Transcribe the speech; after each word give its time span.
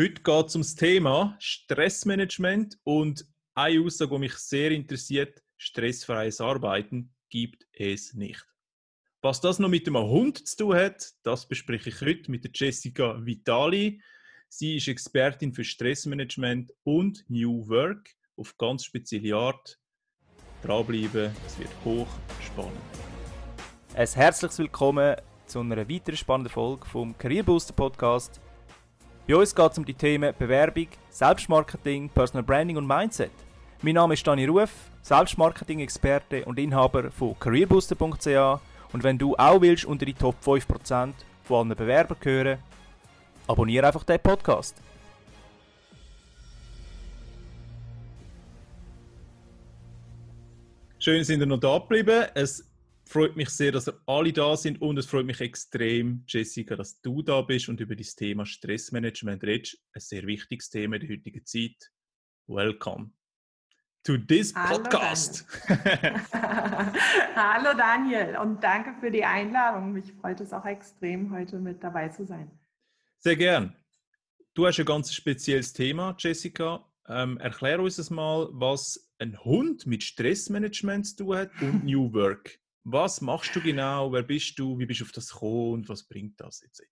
Heute 0.00 0.22
geht 0.22 0.46
es 0.46 0.54
ums 0.54 0.76
Thema 0.76 1.34
Stressmanagement 1.40 2.78
und 2.84 3.26
eine 3.56 3.80
Aussage, 3.84 4.14
die 4.14 4.20
mich 4.20 4.34
sehr 4.34 4.70
interessiert, 4.70 5.42
stressfreies 5.56 6.40
Arbeiten 6.40 7.12
gibt 7.30 7.66
es 7.72 8.14
nicht. 8.14 8.46
Was 9.22 9.40
das 9.40 9.58
noch 9.58 9.68
mit 9.68 9.88
einem 9.88 10.04
Hund 10.04 10.46
zu 10.46 10.56
tun 10.56 10.76
hat, 10.76 11.10
das 11.24 11.48
bespreche 11.48 11.88
ich 11.88 12.00
heute 12.00 12.30
mit 12.30 12.48
Jessica 12.56 13.18
Vitali. 13.26 14.00
Sie 14.48 14.76
ist 14.76 14.86
Expertin 14.86 15.52
für 15.52 15.64
Stressmanagement 15.64 16.72
und 16.84 17.24
New 17.28 17.66
Work 17.68 18.08
auf 18.36 18.56
ganz 18.56 18.84
spezielle 18.84 19.34
Art. 19.34 19.80
Dranbleiben, 20.62 21.32
es 21.44 21.58
wird 21.58 21.72
hoch 21.84 22.06
spannend. 22.40 22.78
Ein 23.96 24.06
herzliches 24.06 24.60
Willkommen 24.60 25.16
zu 25.46 25.58
einer 25.58 25.88
weiteren 25.88 26.16
spannenden 26.16 26.52
Folge 26.52 26.86
vom 26.86 27.18
Career 27.18 27.42
Booster 27.42 27.72
Podcast. 27.72 28.40
Bei 29.28 29.36
uns 29.36 29.54
geht 29.54 29.72
es 29.72 29.76
um 29.76 29.84
die 29.84 29.92
Themen 29.92 30.32
Bewerbung, 30.38 30.86
Selbstmarketing, 31.10 32.08
Personal 32.08 32.42
Branding 32.42 32.78
und 32.78 32.86
Mindset. 32.86 33.30
Mein 33.82 33.96
Name 33.96 34.14
ist 34.14 34.26
Dani 34.26 34.46
Ruf, 34.46 34.70
Selbstmarketing-Experte 35.02 36.46
und 36.46 36.58
Inhaber 36.58 37.10
von 37.10 37.38
careerbooster.ch 37.38 38.60
und 38.94 39.02
wenn 39.02 39.18
du 39.18 39.36
auch 39.36 39.60
willst 39.60 39.84
unter 39.84 40.06
die 40.06 40.14
Top 40.14 40.36
5% 40.42 41.12
von 41.44 41.68
allen 41.68 41.76
Bewerbern 41.76 42.16
gehören, 42.18 42.58
abonniere 43.46 43.88
einfach 43.88 44.02
den 44.04 44.18
Podcast. 44.18 44.76
Schön, 51.00 51.22
sind 51.22 51.40
ihr 51.40 51.46
noch 51.46 51.60
da 51.60 51.76
geblieben. 51.76 52.28
Es 52.34 52.66
freut 53.08 53.36
mich 53.36 53.48
sehr, 53.48 53.72
dass 53.72 53.88
ihr 53.88 53.98
alle 54.06 54.32
da 54.32 54.56
sind 54.56 54.80
und 54.82 54.98
es 54.98 55.06
freut 55.06 55.24
mich 55.24 55.40
extrem, 55.40 56.24
Jessica, 56.26 56.76
dass 56.76 57.00
du 57.00 57.22
da 57.22 57.40
bist 57.40 57.68
und 57.68 57.80
über 57.80 57.96
das 57.96 58.14
Thema 58.14 58.44
Stressmanagement 58.44 59.42
redest. 59.44 59.78
Ein 59.94 60.00
sehr 60.00 60.26
wichtiges 60.26 60.68
Thema 60.68 60.96
in 60.96 61.00
der 61.06 61.16
heutigen 61.16 61.44
Zeit. 61.44 61.90
Welcome 62.46 63.10
to 64.04 64.18
this 64.18 64.54
Hallo 64.54 64.82
podcast. 64.82 65.46
Daniel. 65.66 66.22
Hallo 67.34 67.76
Daniel 67.76 68.36
und 68.42 68.62
danke 68.62 68.94
für 69.00 69.10
die 69.10 69.24
Einladung. 69.24 69.92
Mich 69.92 70.12
freut 70.12 70.40
es 70.40 70.52
auch 70.52 70.66
extrem, 70.66 71.32
heute 71.32 71.58
mit 71.58 71.82
dabei 71.82 72.08
zu 72.10 72.26
sein. 72.26 72.50
Sehr 73.18 73.36
gern. 73.36 73.74
Du 74.54 74.66
hast 74.66 74.78
ein 74.78 74.86
ganz 74.86 75.12
spezielles 75.12 75.72
Thema, 75.72 76.14
Jessica. 76.18 76.84
Ähm, 77.06 77.38
erklär 77.38 77.80
uns 77.80 78.10
mal, 78.10 78.48
was 78.52 79.10
ein 79.18 79.42
Hund 79.44 79.86
mit 79.86 80.02
Stressmanagement 80.02 81.06
zu 81.06 81.16
tun 81.16 81.36
hat 81.36 81.50
und 81.62 81.84
New 81.84 82.12
Work. 82.12 82.58
Was 82.84 83.20
machst 83.20 83.54
du 83.54 83.60
genau? 83.60 84.12
Wer 84.12 84.22
bist 84.22 84.58
du? 84.58 84.78
Wie 84.78 84.86
bist 84.86 85.00
du 85.00 85.04
auf 85.04 85.12
das 85.12 85.30
gekommen 85.30 85.72
und 85.74 85.88
was 85.88 86.04
bringt 86.04 86.40
das 86.40 86.62
etc.? 86.62 86.82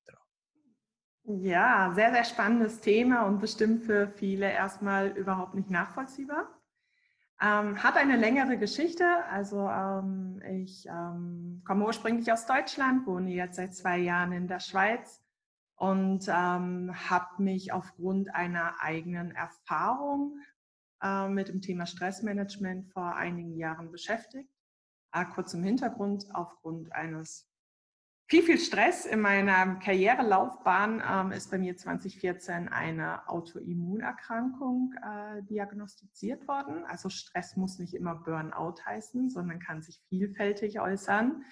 Ja, 1.24 1.92
sehr, 1.94 2.12
sehr 2.12 2.24
spannendes 2.24 2.80
Thema 2.80 3.22
und 3.22 3.40
bestimmt 3.40 3.82
für 3.82 4.08
viele 4.08 4.50
erstmal 4.50 5.08
überhaupt 5.08 5.54
nicht 5.54 5.70
nachvollziehbar. 5.70 6.48
Ähm, 7.40 7.82
hat 7.82 7.96
eine 7.96 8.16
längere 8.16 8.56
Geschichte. 8.58 9.04
Also 9.30 9.68
ähm, 9.68 10.40
ich 10.62 10.86
ähm, 10.86 11.62
komme 11.66 11.84
ursprünglich 11.84 12.30
aus 12.32 12.46
Deutschland, 12.46 13.06
wohne 13.06 13.32
jetzt 13.32 13.56
seit 13.56 13.74
zwei 13.74 13.98
Jahren 13.98 14.32
in 14.32 14.46
der 14.46 14.60
Schweiz 14.60 15.20
und 15.74 16.28
ähm, 16.28 16.92
habe 17.10 17.42
mich 17.42 17.72
aufgrund 17.72 18.34
einer 18.34 18.80
eigenen 18.80 19.32
Erfahrung 19.32 20.38
äh, 21.02 21.28
mit 21.28 21.48
dem 21.48 21.60
Thema 21.60 21.86
Stressmanagement 21.86 22.92
vor 22.92 23.16
einigen 23.16 23.56
Jahren 23.56 23.90
beschäftigt 23.90 24.55
kurz 25.24 25.54
im 25.54 25.62
Hintergrund, 25.62 26.26
aufgrund 26.32 26.92
eines 26.92 27.48
viel, 28.28 28.42
viel 28.42 28.58
Stress 28.58 29.06
in 29.06 29.20
meiner 29.20 29.76
Karrierelaufbahn 29.76 31.00
ähm, 31.08 31.30
ist 31.30 31.48
bei 31.48 31.58
mir 31.58 31.76
2014 31.76 32.68
eine 32.68 33.28
Autoimmunerkrankung 33.28 34.94
äh, 35.00 35.42
diagnostiziert 35.44 36.48
worden. 36.48 36.84
Also 36.86 37.08
Stress 37.08 37.56
muss 37.56 37.78
nicht 37.78 37.94
immer 37.94 38.16
Burnout 38.16 38.84
heißen, 38.84 39.30
sondern 39.30 39.60
kann 39.60 39.80
sich 39.80 40.02
vielfältig 40.08 40.80
äußern. 40.80 41.44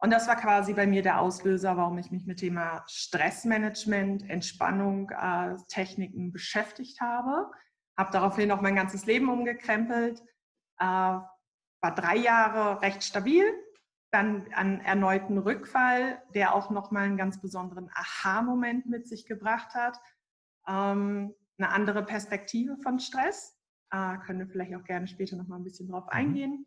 Und 0.00 0.12
das 0.12 0.26
war 0.26 0.34
quasi 0.34 0.74
bei 0.74 0.88
mir 0.88 1.02
der 1.02 1.20
Auslöser, 1.20 1.76
warum 1.76 1.98
ich 1.98 2.10
mich 2.10 2.26
mit 2.26 2.40
dem 2.40 2.48
Thema 2.48 2.84
Stressmanagement, 2.88 4.28
Entspannung, 4.28 5.10
äh, 5.10 5.54
Techniken 5.68 6.32
beschäftigt 6.32 7.00
habe. 7.00 7.48
Habe 7.96 8.12
daraufhin 8.12 8.50
auch 8.50 8.60
mein 8.60 8.76
ganzes 8.76 9.06
Leben 9.06 9.28
umgekrempelt. 9.28 10.20
Äh, 10.80 11.18
war 11.80 11.94
drei 11.94 12.16
Jahre 12.16 12.82
recht 12.82 13.02
stabil, 13.04 13.44
dann 14.10 14.52
einen 14.52 14.80
erneuten 14.80 15.38
Rückfall, 15.38 16.22
der 16.34 16.54
auch 16.54 16.70
nochmal 16.70 17.04
einen 17.04 17.16
ganz 17.16 17.40
besonderen 17.40 17.90
Aha-Moment 17.94 18.86
mit 18.86 19.06
sich 19.06 19.26
gebracht 19.26 19.74
hat. 19.74 20.00
Ähm, 20.66 21.34
eine 21.58 21.70
andere 21.70 22.04
Perspektive 22.04 22.76
von 22.78 23.00
Stress. 23.00 23.56
Äh, 23.90 24.18
können 24.18 24.40
wir 24.40 24.48
vielleicht 24.48 24.74
auch 24.74 24.84
gerne 24.84 25.06
später 25.08 25.36
nochmal 25.36 25.58
ein 25.58 25.64
bisschen 25.64 25.88
drauf 25.88 26.04
mhm. 26.04 26.10
eingehen. 26.10 26.66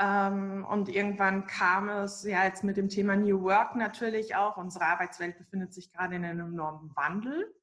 Ähm, 0.00 0.66
und 0.68 0.88
irgendwann 0.88 1.46
kam 1.46 1.88
es 1.88 2.24
ja 2.24 2.44
jetzt 2.44 2.64
mit 2.64 2.76
dem 2.76 2.88
Thema 2.88 3.14
New 3.14 3.42
Work 3.42 3.76
natürlich 3.76 4.34
auch. 4.34 4.56
Unsere 4.56 4.86
Arbeitswelt 4.86 5.38
befindet 5.38 5.72
sich 5.72 5.92
gerade 5.92 6.16
in 6.16 6.24
einem 6.24 6.52
enormen 6.52 6.90
Wandel, 6.96 7.54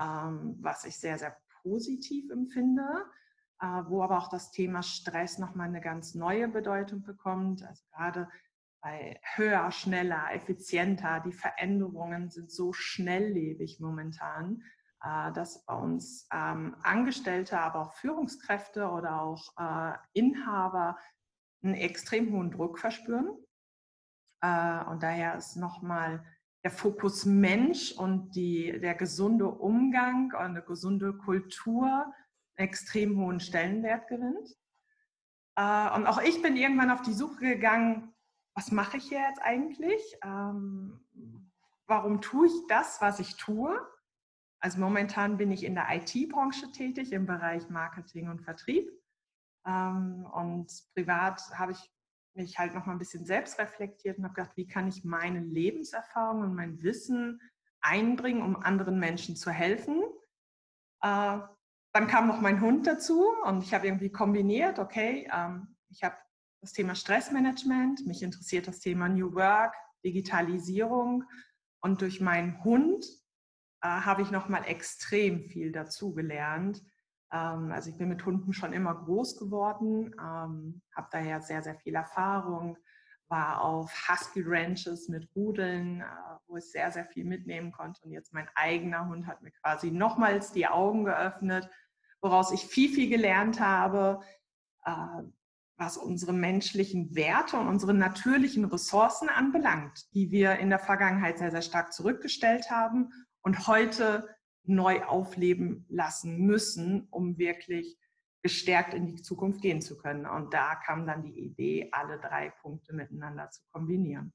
ähm, 0.00 0.56
was 0.60 0.84
ich 0.84 0.96
sehr, 0.96 1.18
sehr 1.18 1.36
positiv 1.62 2.30
empfinde. 2.30 3.04
Äh, 3.62 3.88
wo 3.88 4.02
aber 4.02 4.18
auch 4.18 4.28
das 4.28 4.50
Thema 4.50 4.82
Stress 4.82 5.38
nochmal 5.38 5.68
eine 5.68 5.80
ganz 5.80 6.16
neue 6.16 6.48
Bedeutung 6.48 7.04
bekommt. 7.04 7.62
Also 7.62 7.84
gerade 7.92 8.28
bei 8.82 9.20
höher, 9.36 9.70
schneller, 9.70 10.32
effizienter, 10.32 11.20
die 11.20 11.32
Veränderungen 11.32 12.28
sind 12.28 12.50
so 12.50 12.72
schnelllebig 12.72 13.78
momentan, 13.78 14.64
äh, 15.04 15.30
dass 15.30 15.64
bei 15.64 15.74
uns 15.74 16.26
ähm, 16.32 16.74
Angestellte, 16.82 17.60
aber 17.60 17.82
auch 17.82 17.92
Führungskräfte 17.92 18.88
oder 18.88 19.22
auch 19.22 19.52
äh, 19.56 19.96
Inhaber 20.12 20.98
einen 21.62 21.74
extrem 21.74 22.32
hohen 22.32 22.50
Druck 22.50 22.80
verspüren. 22.80 23.30
Und 24.44 25.04
daher 25.04 25.36
ist 25.36 25.54
nochmal 25.54 26.24
der 26.64 26.72
Fokus 26.72 27.24
Mensch 27.24 27.92
und 27.92 28.34
die, 28.34 28.80
der 28.80 28.96
gesunde 28.96 29.46
Umgang 29.46 30.32
und 30.32 30.34
eine 30.34 30.62
gesunde 30.62 31.12
Kultur 31.12 32.12
extrem 32.62 33.18
hohen 33.18 33.40
Stellenwert 33.40 34.08
gewinnt. 34.08 34.56
Äh, 35.56 35.94
und 35.94 36.06
auch 36.06 36.20
ich 36.20 36.40
bin 36.42 36.56
irgendwann 36.56 36.90
auf 36.90 37.02
die 37.02 37.12
Suche 37.12 37.40
gegangen, 37.40 38.14
was 38.54 38.70
mache 38.70 38.98
ich 38.98 39.08
hier 39.08 39.20
jetzt 39.20 39.40
eigentlich? 39.42 40.00
Ähm, 40.24 41.00
warum 41.86 42.20
tue 42.20 42.46
ich 42.46 42.66
das, 42.68 43.00
was 43.00 43.18
ich 43.20 43.36
tue? 43.36 43.78
Also 44.60 44.78
momentan 44.78 45.38
bin 45.38 45.50
ich 45.50 45.64
in 45.64 45.74
der 45.74 45.88
IT-Branche 45.90 46.70
tätig 46.72 47.12
im 47.12 47.26
Bereich 47.26 47.68
Marketing 47.68 48.28
und 48.28 48.42
Vertrieb. 48.42 48.88
Ähm, 49.66 50.26
und 50.32 50.72
privat 50.94 51.40
habe 51.58 51.72
ich 51.72 51.90
mich 52.34 52.58
halt 52.58 52.74
noch 52.74 52.86
mal 52.86 52.92
ein 52.92 52.98
bisschen 52.98 53.26
selbst 53.26 53.58
reflektiert 53.58 54.18
und 54.18 54.24
habe 54.24 54.34
gedacht, 54.34 54.56
wie 54.56 54.66
kann 54.66 54.88
ich 54.88 55.04
meine 55.04 55.40
Lebenserfahrung 55.40 56.42
und 56.42 56.54
mein 56.54 56.82
Wissen 56.82 57.40
einbringen, 57.80 58.42
um 58.42 58.56
anderen 58.56 58.98
Menschen 58.98 59.36
zu 59.36 59.50
helfen? 59.50 60.02
Äh, 61.02 61.40
dann 61.92 62.06
kam 62.06 62.26
noch 62.26 62.40
mein 62.40 62.60
Hund 62.60 62.86
dazu 62.86 63.26
und 63.44 63.62
ich 63.62 63.74
habe 63.74 63.86
irgendwie 63.86 64.10
kombiniert, 64.10 64.78
okay, 64.78 65.28
ähm, 65.32 65.76
ich 65.90 66.02
habe 66.02 66.16
das 66.62 66.72
Thema 66.72 66.94
Stressmanagement, 66.94 68.06
mich 68.06 68.22
interessiert 68.22 68.66
das 68.66 68.80
Thema 68.80 69.08
New 69.08 69.34
Work, 69.34 69.74
Digitalisierung 70.04 71.24
und 71.80 72.00
durch 72.00 72.20
meinen 72.20 72.62
Hund 72.64 73.04
äh, 73.82 73.88
habe 73.88 74.22
ich 74.22 74.30
nochmal 74.30 74.64
extrem 74.66 75.44
viel 75.44 75.72
dazu 75.72 76.14
gelernt. 76.14 76.82
Ähm, 77.30 77.72
also 77.72 77.90
ich 77.90 77.98
bin 77.98 78.08
mit 78.08 78.24
Hunden 78.24 78.52
schon 78.52 78.72
immer 78.72 78.94
groß 78.94 79.38
geworden, 79.38 80.14
ähm, 80.18 80.82
habe 80.94 81.08
daher 81.10 81.42
sehr, 81.42 81.62
sehr 81.62 81.74
viel 81.74 81.94
Erfahrung, 81.94 82.78
war 83.28 83.60
auf 83.60 83.92
Husky 84.08 84.42
Ranches 84.46 85.08
mit 85.08 85.28
Rudeln, 85.34 86.00
äh, 86.00 86.04
wo 86.46 86.56
ich 86.56 86.70
sehr, 86.70 86.90
sehr 86.92 87.04
viel 87.04 87.24
mitnehmen 87.24 87.72
konnte. 87.72 88.02
Und 88.04 88.12
jetzt 88.12 88.32
mein 88.32 88.48
eigener 88.54 89.08
Hund 89.08 89.26
hat 89.26 89.42
mir 89.42 89.50
quasi 89.50 89.90
nochmals 89.90 90.52
die 90.52 90.68
Augen 90.68 91.04
geöffnet 91.04 91.68
woraus 92.22 92.52
ich 92.52 92.64
viel, 92.64 92.88
viel 92.88 93.10
gelernt 93.10 93.60
habe, 93.60 94.20
äh, 94.84 94.92
was 95.76 95.96
unsere 95.96 96.32
menschlichen 96.32 97.14
Werte 97.14 97.56
und 97.56 97.66
unsere 97.66 97.92
natürlichen 97.92 98.64
Ressourcen 98.64 99.28
anbelangt, 99.28 100.06
die 100.14 100.30
wir 100.30 100.58
in 100.58 100.70
der 100.70 100.78
Vergangenheit 100.78 101.38
sehr, 101.38 101.50
sehr 101.50 101.62
stark 101.62 101.92
zurückgestellt 101.92 102.70
haben 102.70 103.10
und 103.42 103.66
heute 103.66 104.28
neu 104.64 105.02
aufleben 105.02 105.84
lassen 105.88 106.38
müssen, 106.38 107.08
um 107.10 107.36
wirklich 107.36 107.98
gestärkt 108.42 108.94
in 108.94 109.06
die 109.06 109.22
Zukunft 109.22 109.60
gehen 109.60 109.80
zu 109.80 109.96
können. 109.96 110.26
Und 110.26 110.54
da 110.54 110.76
kam 110.76 111.06
dann 111.06 111.22
die 111.22 111.38
Idee, 111.38 111.88
alle 111.92 112.18
drei 112.18 112.50
Punkte 112.50 112.94
miteinander 112.94 113.50
zu 113.50 113.62
kombinieren. 113.72 114.32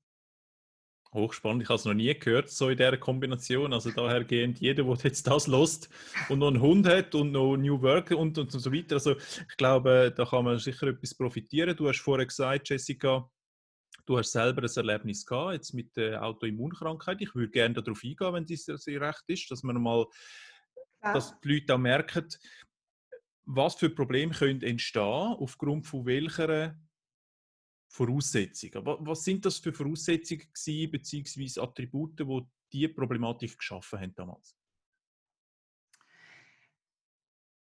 Hochspannend, 1.14 1.64
ich 1.64 1.70
habe 1.70 1.78
es 1.78 1.86
noch 1.86 1.94
nie 1.94 2.14
gehört, 2.14 2.50
so 2.50 2.70
in 2.70 2.78
dieser 2.78 2.98
Kombination. 2.98 3.74
Also 3.74 3.92
dahergehend, 3.92 4.60
jeder, 4.60 4.84
der 4.84 4.96
jetzt 5.04 5.28
das 5.28 5.48
lost 5.48 5.90
und 6.30 6.40
noch 6.40 6.48
einen 6.48 6.62
Hund 6.62 6.88
hat 6.88 7.16
und 7.16 7.32
noch 7.32 7.56
New 7.58 7.82
Work 7.82 8.12
und, 8.12 8.38
und, 8.38 8.52
so 8.52 8.74
weiter. 8.74 8.96
Also 8.96 9.16
ich 9.16 9.58
glaube, 9.58 10.14
da 10.16 10.26
kann 10.26 10.46
man 10.46 10.60
sicher 10.60 10.88
etwas 10.88 11.16
profitieren. 11.16 11.76
Du 11.76 11.88
hast 11.88 12.00
vorher 12.00 12.26
gesagt, 12.26 12.70
Jessica, 12.70 13.30
Du 14.08 14.18
hast 14.18 14.32
selber 14.32 14.62
ein 14.64 14.70
Erlebnis 14.74 15.26
gehabt, 15.26 15.54
jetzt 15.54 15.74
mit 15.74 15.98
der 15.98 16.24
Autoimmunkrankheit. 16.24 17.20
Ich 17.20 17.36
würde 17.36 17.52
gerne 17.52 17.74
darauf 17.74 18.02
eingehen, 18.06 18.34
wenn 18.34 18.46
das 18.46 18.88
recht 18.88 19.24
ist, 19.28 19.52
dass 19.52 19.64
man 19.64 19.82
mal, 19.82 20.06
ja. 21.04 21.12
dass 21.12 21.38
die 21.42 21.56
Leute 21.56 21.76
auch 21.76 21.78
merken, 21.78 22.26
was 23.46 23.76
für 23.76 23.90
Probleme 23.90 24.34
können 24.34 24.62
entstehen 24.62 25.04
aufgrund 25.04 25.88
von 25.88 26.06
welcher 26.06 26.74
Voraussetzungen. 27.88 28.86
Was 28.86 29.24
sind 29.24 29.46
das 29.46 29.58
für 29.58 29.74
Voraussetzungen 29.74 30.42
gewesen, 30.54 30.92
beziehungsweise 30.92 31.62
Attribute, 31.62 32.20
die 32.20 32.42
diese 32.72 32.90
Problematik 32.90 33.58
geschaffen 33.58 34.00
haben 34.00 34.14
damals? 34.16 34.56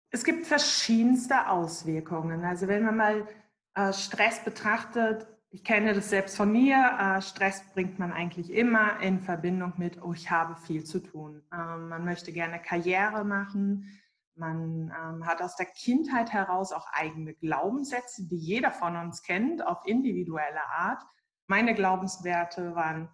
Es 0.09 0.23
gibt 0.23 0.45
verschiedenste 0.45 1.49
Auswirkungen. 1.49 2.45
Also 2.45 2.67
wenn 2.67 2.83
man 2.83 2.97
mal 2.97 3.27
äh, 3.73 3.91
Stress 3.91 4.43
betrachtet, 4.43 5.27
ich 5.49 5.63
kenne 5.63 5.93
das 5.93 6.09
selbst 6.09 6.37
von 6.37 6.51
mir, 6.51 6.97
äh, 6.99 7.21
Stress 7.21 7.63
bringt 7.73 7.97
man 7.97 8.11
eigentlich 8.11 8.51
immer 8.51 8.99
in 9.01 9.19
Verbindung 9.19 9.73
mit, 9.77 10.01
oh, 10.01 10.13
ich 10.13 10.29
habe 10.29 10.55
viel 10.55 10.83
zu 10.83 10.99
tun. 10.99 11.41
Ähm, 11.51 11.89
man 11.89 12.05
möchte 12.05 12.31
gerne 12.31 12.59
Karriere 12.59 13.23
machen, 13.23 13.89
man 14.35 14.91
ähm, 14.91 15.25
hat 15.25 15.41
aus 15.41 15.55
der 15.55 15.67
Kindheit 15.67 16.31
heraus 16.33 16.71
auch 16.71 16.87
eigene 16.91 17.33
Glaubenssätze, 17.35 18.27
die 18.27 18.37
jeder 18.37 18.71
von 18.71 18.95
uns 18.95 19.21
kennt, 19.21 19.65
auf 19.65 19.85
individuelle 19.85 20.65
Art. 20.75 21.03
Meine 21.47 21.75
Glaubenswerte 21.75 22.75
waren, 22.75 23.09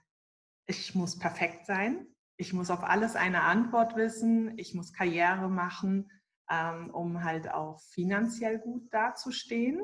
ich 0.66 0.96
muss 0.96 1.18
perfekt 1.18 1.66
sein, 1.66 2.08
ich 2.38 2.54
muss 2.54 2.70
auf 2.70 2.84
alles 2.84 3.16
eine 3.16 3.44
Antwort 3.44 3.96
wissen, 3.96 4.58
ich 4.58 4.74
muss 4.74 4.94
Karriere 4.94 5.50
machen, 5.50 6.10
ähm, 6.50 6.90
um 6.92 7.24
halt 7.24 7.52
auch 7.52 7.82
finanziell 7.92 8.60
gut 8.60 8.88
dazustehen. 8.94 9.82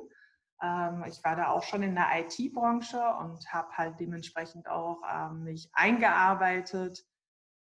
Ähm, 0.61 1.03
ich 1.07 1.21
war 1.23 1.35
da 1.35 1.49
auch 1.49 1.63
schon 1.63 1.83
in 1.83 1.95
der 1.95 2.07
IT-Branche 2.19 3.01
und 3.19 3.51
habe 3.51 3.71
halt 3.73 3.99
dementsprechend 3.99 4.69
auch 4.69 5.01
ähm, 5.11 5.43
mich 5.43 5.69
eingearbeitet 5.73 7.05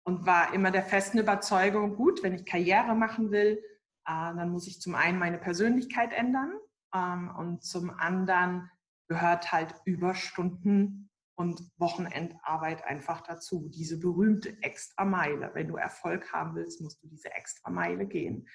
und 0.05 0.25
war 0.25 0.53
immer 0.53 0.71
der 0.71 0.83
festen 0.83 1.17
Überzeugung, 1.17 1.95
gut, 1.95 2.23
wenn 2.23 2.33
ich 2.33 2.45
Karriere 2.45 2.95
machen 2.95 3.31
will, 3.31 3.61
äh, 4.05 4.35
dann 4.35 4.49
muss 4.49 4.67
ich 4.67 4.79
zum 4.79 4.95
einen 4.95 5.19
meine 5.19 5.37
Persönlichkeit 5.37 6.13
ändern 6.13 6.53
ähm, 6.93 7.31
und 7.37 7.63
zum 7.63 7.89
anderen 7.89 8.69
gehört 9.07 9.51
halt 9.51 9.75
Überstunden 9.85 11.09
und 11.35 11.61
Wochenendarbeit 11.77 12.85
einfach 12.85 13.21
dazu. 13.21 13.69
Diese 13.73 13.99
berühmte 13.99 14.61
Extrameile. 14.63 15.51
Wenn 15.53 15.67
du 15.67 15.75
Erfolg 15.75 16.31
haben 16.31 16.55
willst, 16.55 16.81
musst 16.81 17.03
du 17.03 17.07
diese 17.07 17.33
Extrameile 17.33 18.05
gehen. 18.05 18.47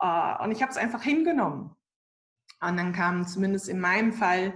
Äh, 0.00 0.42
und 0.42 0.52
ich 0.52 0.62
habe 0.62 0.70
es 0.70 0.78
einfach 0.78 1.02
hingenommen. 1.02 1.76
Und 2.60 2.76
dann 2.76 2.92
kam 2.92 3.26
zumindest 3.26 3.68
in 3.68 3.80
meinem 3.80 4.12
Fall 4.12 4.54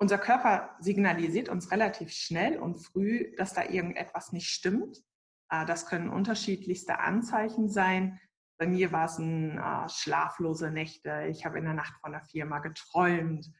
unser 0.00 0.18
Körper 0.18 0.76
signalisiert 0.78 1.48
uns 1.48 1.72
relativ 1.72 2.12
schnell 2.12 2.58
und 2.58 2.76
früh, 2.76 3.34
dass 3.36 3.54
da 3.54 3.64
irgendetwas 3.64 4.32
nicht 4.32 4.48
stimmt. 4.48 5.02
Äh, 5.50 5.66
das 5.66 5.86
können 5.86 6.10
unterschiedlichste 6.10 6.98
Anzeichen 7.00 7.68
sein. 7.68 8.20
Bei 8.58 8.66
mir 8.66 8.90
war 8.92 9.06
es 9.06 9.18
ein 9.18 9.58
äh, 9.58 9.88
schlaflose 9.88 10.70
Nächte. 10.70 11.26
Ich 11.30 11.44
habe 11.44 11.58
in 11.58 11.64
der 11.64 11.74
Nacht 11.74 11.94
von 12.00 12.12
der 12.12 12.22
Firma 12.22 12.58
geträumt. 12.58 13.50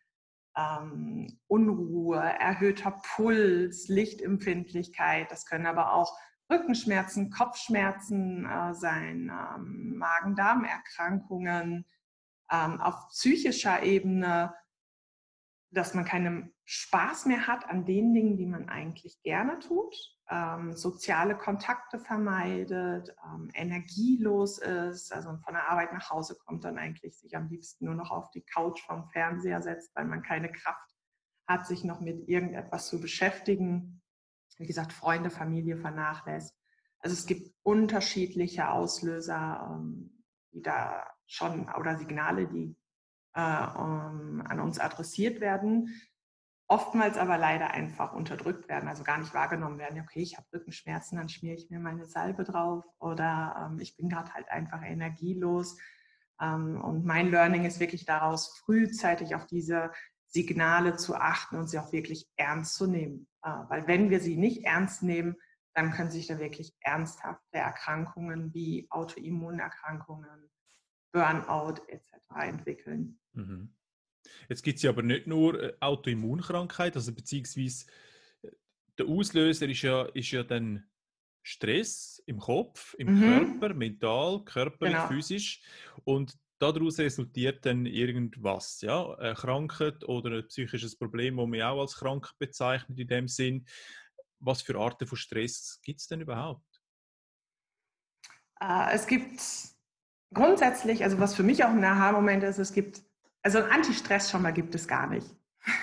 Ähm, 0.56 1.38
Unruhe, 1.46 2.19
erhöhter 2.19 3.00
Puls, 3.14 3.88
Lichtempfindlichkeit. 3.88 5.31
Das 5.31 5.46
können 5.46 5.67
aber 5.67 5.93
auch 5.93 6.19
Rückenschmerzen, 6.50 7.31
Kopfschmerzen 7.31 8.44
äh, 8.46 8.75
sein, 8.75 9.31
ähm, 9.31 9.99
Magen-Darm-Erkrankungen, 9.99 11.85
ähm, 12.50 12.81
auf 12.81 13.08
psychischer 13.11 13.82
Ebene 13.82 14.55
dass 15.70 15.94
man 15.94 16.04
keinen 16.04 16.54
Spaß 16.64 17.26
mehr 17.26 17.46
hat 17.46 17.68
an 17.68 17.84
den 17.84 18.14
Dingen, 18.14 18.36
die 18.36 18.46
man 18.46 18.68
eigentlich 18.68 19.22
gerne 19.22 19.58
tut, 19.58 19.94
ähm, 20.30 20.74
soziale 20.74 21.36
Kontakte 21.36 21.98
vermeidet, 21.98 23.14
ähm, 23.24 23.50
energielos 23.54 24.58
ist, 24.58 25.12
also 25.12 25.36
von 25.44 25.54
der 25.54 25.68
Arbeit 25.68 25.92
nach 25.92 26.10
Hause 26.10 26.36
kommt, 26.44 26.64
dann 26.64 26.78
eigentlich 26.78 27.18
sich 27.18 27.36
am 27.36 27.48
liebsten 27.48 27.86
nur 27.86 27.94
noch 27.94 28.10
auf 28.10 28.30
die 28.30 28.42
Couch 28.42 28.80
vom 28.86 29.08
Fernseher 29.08 29.62
setzt, 29.62 29.94
weil 29.94 30.04
man 30.04 30.22
keine 30.22 30.50
Kraft 30.50 30.94
hat, 31.46 31.66
sich 31.66 31.84
noch 31.84 32.00
mit 32.00 32.28
irgendetwas 32.28 32.88
zu 32.88 33.00
beschäftigen. 33.00 34.02
Wie 34.58 34.66
gesagt, 34.66 34.92
Freunde, 34.92 35.30
Familie 35.30 35.76
vernachlässigt. 35.76 36.58
Also 37.00 37.14
es 37.14 37.26
gibt 37.26 37.50
unterschiedliche 37.62 38.70
Auslöser, 38.70 39.70
ähm, 39.70 40.24
die 40.52 40.62
da 40.62 41.06
schon 41.26 41.68
oder 41.70 41.96
Signale, 41.96 42.48
die 42.48 42.76
um, 43.40 44.43
an 44.46 44.61
uns 44.61 44.79
adressiert 44.79 45.40
werden, 45.40 45.94
oftmals 46.69 47.17
aber 47.17 47.38
leider 47.38 47.70
einfach 47.70 48.12
unterdrückt 48.12 48.69
werden, 48.69 48.88
also 48.88 49.02
gar 49.02 49.19
nicht 49.19 49.32
wahrgenommen 49.32 49.79
werden. 49.79 50.00
Okay, 50.00 50.20
ich 50.20 50.37
habe 50.37 50.46
Rückenschmerzen, 50.52 51.17
dann 51.17 51.29
schmiere 51.29 51.56
ich 51.56 51.70
mir 51.70 51.81
meine 51.81 52.05
Salbe 52.05 52.44
drauf 52.44 52.85
oder 52.99 53.70
ähm, 53.70 53.81
ich 53.81 53.96
bin 53.96 54.08
gerade 54.08 54.35
halt 54.35 54.50
einfach 54.50 54.82
energielos. 54.82 55.79
Ähm, 56.40 56.81
und 56.82 57.05
mein 57.05 57.31
Learning 57.31 57.64
ist 57.64 57.81
wirklich 57.81 58.05
daraus, 58.05 58.58
frühzeitig 58.58 59.35
auf 59.35 59.46
diese 59.46 59.93
Signale 60.26 60.96
zu 60.96 61.14
achten 61.17 61.56
und 61.56 61.69
sie 61.69 61.79
auch 61.79 61.93
wirklich 61.93 62.29
ernst 62.37 62.75
zu 62.75 62.87
nehmen. 62.87 63.26
Äh, 63.43 63.50
weil 63.69 63.87
wenn 63.87 64.11
wir 64.11 64.20
sie 64.20 64.37
nicht 64.37 64.64
ernst 64.64 65.02
nehmen, 65.02 65.37
dann 65.75 65.90
können 65.93 66.11
sich 66.11 66.26
da 66.26 66.38
wirklich 66.38 66.75
ernsthafte 66.81 67.58
Erkrankungen 67.58 68.52
wie 68.52 68.88
Autoimmunerkrankungen, 68.90 70.50
Burnout 71.12 71.82
etc. 71.88 72.12
entwickeln. 72.40 73.19
Mhm. 73.32 73.75
Jetzt 74.49 74.62
gibt 74.62 74.76
es 74.76 74.82
ja 74.82 74.90
aber 74.90 75.02
nicht 75.02 75.26
nur 75.26 75.62
äh, 75.62 75.76
Autoimmunkrankheit, 75.81 76.96
also 76.96 77.14
beziehungsweise 77.14 77.87
äh, 78.43 78.50
der 78.99 79.06
Auslöser 79.06 79.69
ist 79.69 79.82
ja, 79.82 80.02
ist 80.06 80.31
ja 80.31 80.43
dann 80.43 80.88
Stress 81.43 82.22
im 82.26 82.38
Kopf, 82.38 82.94
im 82.99 83.14
mhm. 83.14 83.20
Körper, 83.20 83.75
mental, 83.75 84.44
körperlich, 84.44 84.96
genau. 84.96 85.08
physisch. 85.08 85.62
Und 86.05 86.37
daraus 86.58 86.99
resultiert 86.99 87.64
dann 87.64 87.87
irgendwas, 87.87 88.81
ja, 88.82 89.14
eine 89.14 89.34
Krankheit 89.34 90.04
oder 90.04 90.38
ein 90.38 90.49
psychisches 90.49 90.96
Problem, 90.96 91.37
das 91.37 91.46
man 91.46 91.62
auch 91.62 91.81
als 91.81 91.96
krank 91.96 92.31
bezeichnet 92.38 92.99
in 92.99 93.08
dem 93.08 93.28
Sinn. 93.28 93.66
Was 94.40 94.62
für 94.62 94.78
Arten 94.78 95.06
von 95.06 95.16
Stress 95.16 95.81
gibt 95.82 96.00
es 96.00 96.06
denn 96.06 96.20
überhaupt? 96.20 96.64
Äh, 98.61 98.93
es 98.93 99.06
gibt 99.06 99.40
grundsätzlich, 100.34 101.04
also 101.04 101.19
was 101.19 101.34
für 101.34 101.42
mich 101.42 101.64
auch 101.64 101.70
ein 101.70 101.84
Aha-Moment 101.84 102.42
ist, 102.44 102.58
es 102.58 102.72
gibt, 102.72 103.02
also 103.42 103.60
Antistress 103.60 104.30
schon 104.30 104.42
mal 104.42 104.52
gibt 104.52 104.75
es 104.75 104.86
gar 104.86 105.08
nicht. 105.08 105.26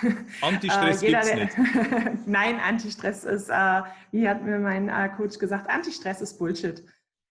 Antistress 0.40 1.02
äh, 1.02 1.06
gibt 1.06 1.22
es 1.22 1.34
nicht. 1.34 1.56
Nein, 2.26 2.58
Antistress 2.60 3.24
ist, 3.24 3.48
äh, 3.48 3.82
wie 4.10 4.28
hat 4.28 4.42
mir 4.42 4.58
mein 4.58 4.88
äh, 4.88 5.08
Coach 5.16 5.38
gesagt, 5.38 5.68
Antistress 5.68 6.20
ist 6.20 6.38
Bullshit. 6.38 6.84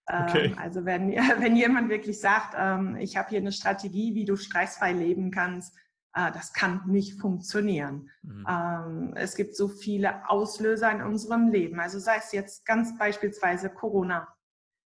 Ähm, 0.09 0.25
okay. 0.27 0.55
Also 0.61 0.85
wenn, 0.85 1.09
wenn 1.39 1.55
jemand 1.55 1.89
wirklich 1.89 2.19
sagt, 2.19 2.55
ähm, 2.57 2.95
ich 2.97 3.17
habe 3.17 3.29
hier 3.29 3.39
eine 3.39 3.51
Strategie, 3.51 4.15
wie 4.15 4.25
du 4.25 4.35
stressfrei 4.35 4.93
leben 4.93 5.31
kannst, 5.31 5.75
äh, 6.13 6.31
das 6.31 6.53
kann 6.53 6.81
nicht 6.85 7.19
funktionieren. 7.19 8.09
Mhm. 8.21 8.45
Ähm, 8.47 9.13
es 9.15 9.35
gibt 9.35 9.55
so 9.55 9.67
viele 9.67 10.29
Auslöser 10.29 10.91
in 10.91 11.01
unserem 11.01 11.49
Leben. 11.49 11.79
Also 11.79 11.99
sei 11.99 12.17
es 12.17 12.31
jetzt 12.31 12.65
ganz 12.65 12.97
beispielsweise 12.97 13.69
Corona 13.69 14.27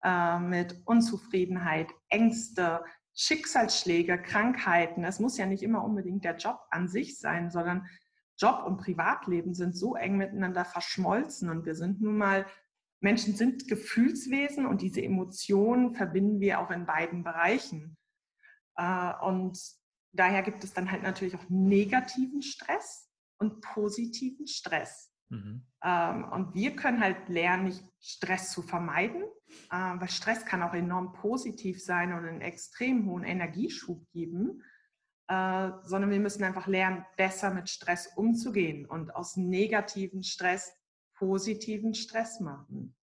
äh, 0.03 0.39
mit 0.39 0.81
Unzufriedenheit, 0.85 1.87
Ängste, 2.09 2.83
Schicksalsschläge, 3.13 4.21
Krankheiten. 4.21 5.03
Es 5.03 5.19
muss 5.19 5.37
ja 5.37 5.45
nicht 5.45 5.63
immer 5.63 5.83
unbedingt 5.83 6.23
der 6.23 6.37
Job 6.37 6.59
an 6.69 6.87
sich 6.87 7.19
sein, 7.19 7.51
sondern 7.51 7.87
Job 8.37 8.63
und 8.65 8.77
Privatleben 8.77 9.53
sind 9.53 9.75
so 9.75 9.95
eng 9.95 10.17
miteinander 10.17 10.65
verschmolzen 10.65 11.49
und 11.49 11.65
wir 11.65 11.75
sind 11.75 12.01
nun 12.01 12.17
mal, 12.17 12.45
Menschen 12.99 13.35
sind 13.35 13.67
Gefühlswesen 13.67 14.65
und 14.65 14.81
diese 14.81 15.01
Emotionen 15.01 15.93
verbinden 15.95 16.39
wir 16.39 16.59
auch 16.59 16.71
in 16.71 16.85
beiden 16.85 17.23
Bereichen. 17.23 17.97
Äh, 18.75 19.13
und 19.21 19.59
daher 20.11 20.43
gibt 20.43 20.63
es 20.63 20.73
dann 20.73 20.91
halt 20.91 21.03
natürlich 21.03 21.35
auch 21.35 21.49
negativen 21.49 22.41
Stress 22.41 23.09
und 23.37 23.61
positiven 23.61 24.47
Stress. 24.47 25.11
Mhm. 25.29 25.65
Ähm, 25.83 26.23
und 26.31 26.53
wir 26.53 26.75
können 26.75 27.01
halt 27.01 27.27
lernen, 27.29 27.65
nicht 27.65 27.83
Stress 27.99 28.51
zu 28.51 28.61
vermeiden, 28.61 29.23
weil 29.69 30.09
Stress 30.09 30.45
kann 30.45 30.63
auch 30.63 30.73
enorm 30.73 31.13
positiv 31.13 31.83
sein 31.83 32.13
und 32.13 32.25
einen 32.25 32.41
extrem 32.41 33.05
hohen 33.05 33.23
Energieschub 33.23 34.09
geben, 34.11 34.63
äh, 35.27 35.71
sondern 35.83 36.11
wir 36.11 36.19
müssen 36.19 36.43
einfach 36.43 36.67
lernen, 36.67 37.05
besser 37.15 37.51
mit 37.51 37.69
Stress 37.69 38.07
umzugehen 38.15 38.85
und 38.85 39.15
aus 39.15 39.37
negativen 39.37 40.23
Stress 40.23 40.73
positiven 41.13 41.93
Stress 41.93 42.39
machen. 42.39 42.95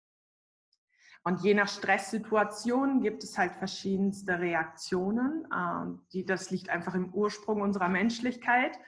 Und 1.22 1.42
je 1.42 1.54
nach 1.54 1.68
Stresssituation 1.68 3.00
gibt 3.00 3.24
es 3.24 3.36
halt 3.36 3.54
verschiedenste 3.56 4.38
Reaktionen. 4.38 5.46
Äh, 5.52 5.98
die, 6.12 6.24
das 6.24 6.50
liegt 6.50 6.68
einfach 6.68 6.94
im 6.94 7.12
Ursprung 7.12 7.60
unserer 7.60 7.88
Menschlichkeit. 7.88 8.78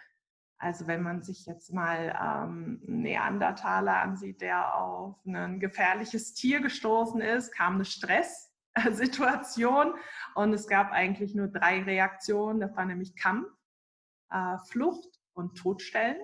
Also 0.61 0.89
wenn 0.89 1.03
man 1.03 1.23
sich 1.23 1.47
jetzt 1.47 1.73
mal 1.73 2.17
ähm, 2.21 2.81
Neandertaler 2.85 4.03
ansieht, 4.03 4.41
der 4.41 4.75
auf 4.75 5.17
ein 5.25 5.61
gefährliches 5.61 6.35
Tier 6.35 6.61
gestoßen 6.61 7.21
ist, 7.21 7.53
kam 7.53 7.77
eine 7.77 7.85
Stresssituation 7.85 9.95
und 10.35 10.53
es 10.53 10.67
gab 10.67 10.91
eigentlich 10.91 11.35
nur 11.35 11.49
drei 11.49 11.83
Reaktionen. 11.83 12.61
Das 12.61 12.77
war 12.77 12.85
nämlich 12.87 13.15
Kampf, 13.17 13.49
äh, 14.31 14.59
Flucht 14.69 15.21
und 15.33 15.57
Todstellen. 15.57 16.19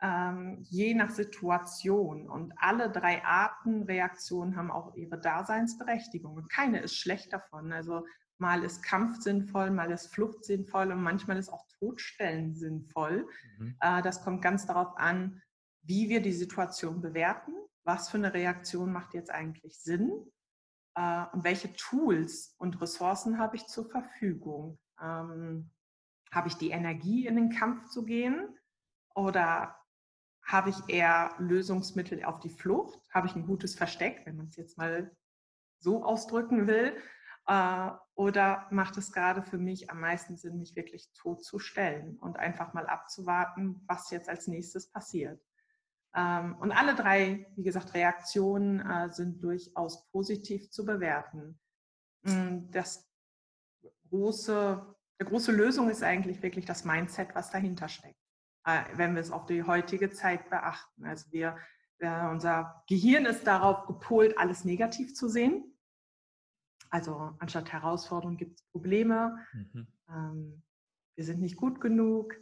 ähm, 0.00 0.64
je 0.68 0.94
nach 0.94 1.10
Situation. 1.10 2.28
Und 2.28 2.52
alle 2.56 2.90
drei 2.90 3.24
Arten 3.24 3.82
Reaktionen 3.84 4.56
haben 4.56 4.70
auch 4.70 4.94
ihre 4.94 5.18
Daseinsberechtigung. 5.18 6.34
Und 6.34 6.50
keine 6.50 6.80
ist 6.80 6.96
schlecht 6.96 7.32
davon. 7.32 7.72
Also 7.72 8.04
mal 8.38 8.62
ist 8.62 8.82
Kampf 8.82 9.20
sinnvoll, 9.20 9.70
mal 9.70 9.90
ist 9.90 10.14
Flucht 10.14 10.44
sinnvoll 10.44 10.92
und 10.92 11.02
manchmal 11.02 11.38
ist 11.38 11.52
auch 11.52 11.66
Todstellen 11.78 12.54
sinnvoll. 12.54 13.28
Mhm. 13.58 13.76
Äh, 13.80 14.02
das 14.02 14.22
kommt 14.22 14.42
ganz 14.42 14.66
darauf 14.66 14.96
an, 14.96 15.42
wie 15.82 16.08
wir 16.08 16.20
die 16.20 16.32
Situation 16.32 17.00
bewerten. 17.00 17.52
Was 17.84 18.10
für 18.10 18.18
eine 18.18 18.34
Reaktion 18.34 18.92
macht 18.92 19.14
jetzt 19.14 19.30
eigentlich 19.30 19.78
Sinn? 19.80 20.10
Äh, 20.94 21.24
und 21.32 21.44
welche 21.44 21.72
Tools 21.74 22.54
und 22.58 22.80
Ressourcen 22.80 23.38
habe 23.38 23.56
ich 23.56 23.66
zur 23.66 23.88
Verfügung? 23.88 24.78
Ähm, 25.00 25.70
habe 26.30 26.48
ich 26.48 26.54
die 26.54 26.70
Energie, 26.70 27.26
in 27.26 27.36
den 27.36 27.50
Kampf 27.50 27.88
zu 27.88 28.04
gehen? 28.04 28.58
Oder 29.14 29.76
habe 30.44 30.70
ich 30.70 30.88
eher 30.88 31.34
Lösungsmittel 31.38 32.24
auf 32.24 32.40
die 32.40 32.50
Flucht? 32.50 33.00
Habe 33.10 33.26
ich 33.26 33.36
ein 33.36 33.46
gutes 33.46 33.74
Versteck, 33.74 34.22
wenn 34.24 34.36
man 34.36 34.46
es 34.46 34.56
jetzt 34.56 34.78
mal 34.78 35.14
so 35.78 36.04
ausdrücken 36.04 36.66
will? 36.66 36.96
Äh, 38.18 38.22
oder 38.22 38.66
macht 38.70 38.96
es 38.96 39.12
gerade 39.12 39.42
für 39.42 39.58
mich 39.58 39.90
am 39.90 40.00
meisten 40.00 40.36
Sinn, 40.36 40.58
mich 40.58 40.76
wirklich 40.76 41.10
tot 41.14 41.44
zu 41.44 41.58
stellen 41.58 42.18
und 42.18 42.36
einfach 42.38 42.74
mal 42.74 42.86
abzuwarten, 42.86 43.80
was 43.86 44.10
jetzt 44.10 44.28
als 44.28 44.46
nächstes 44.48 44.90
passiert? 44.90 45.40
Ähm, 46.14 46.56
und 46.60 46.72
alle 46.72 46.94
drei, 46.94 47.46
wie 47.56 47.62
gesagt, 47.62 47.94
Reaktionen 47.94 48.80
äh, 48.80 49.10
sind 49.10 49.42
durchaus 49.42 50.08
positiv 50.10 50.70
zu 50.70 50.84
bewerten. 50.84 51.60
Mm, 52.22 52.70
das 52.70 53.08
große, 54.10 54.94
die 55.20 55.24
große 55.24 55.52
Lösung 55.52 55.90
ist 55.90 56.02
eigentlich 56.02 56.42
wirklich 56.42 56.64
das 56.64 56.84
Mindset, 56.84 57.34
was 57.34 57.50
dahinter 57.50 57.88
steckt. 57.88 58.20
Äh, 58.64 58.82
wenn 58.94 59.14
wir 59.14 59.20
es 59.20 59.30
auf 59.30 59.46
die 59.46 59.62
heutige 59.62 60.10
Zeit 60.10 60.48
beachten. 60.50 61.04
Also 61.04 61.30
wir, 61.30 61.56
unser 62.00 62.84
Gehirn 62.88 63.26
ist 63.26 63.44
darauf 63.44 63.88
gepolt, 63.88 64.38
alles 64.38 64.64
negativ 64.64 65.16
zu 65.16 65.28
sehen. 65.28 65.77
Also 66.90 67.34
anstatt 67.38 67.72
Herausforderungen 67.72 68.36
gibt 68.36 68.58
es 68.58 68.66
Probleme. 68.70 69.38
Mhm. 69.52 69.86
Ähm, 70.08 70.62
wir 71.14 71.24
sind 71.24 71.40
nicht 71.40 71.56
gut 71.56 71.80
genug. 71.80 72.34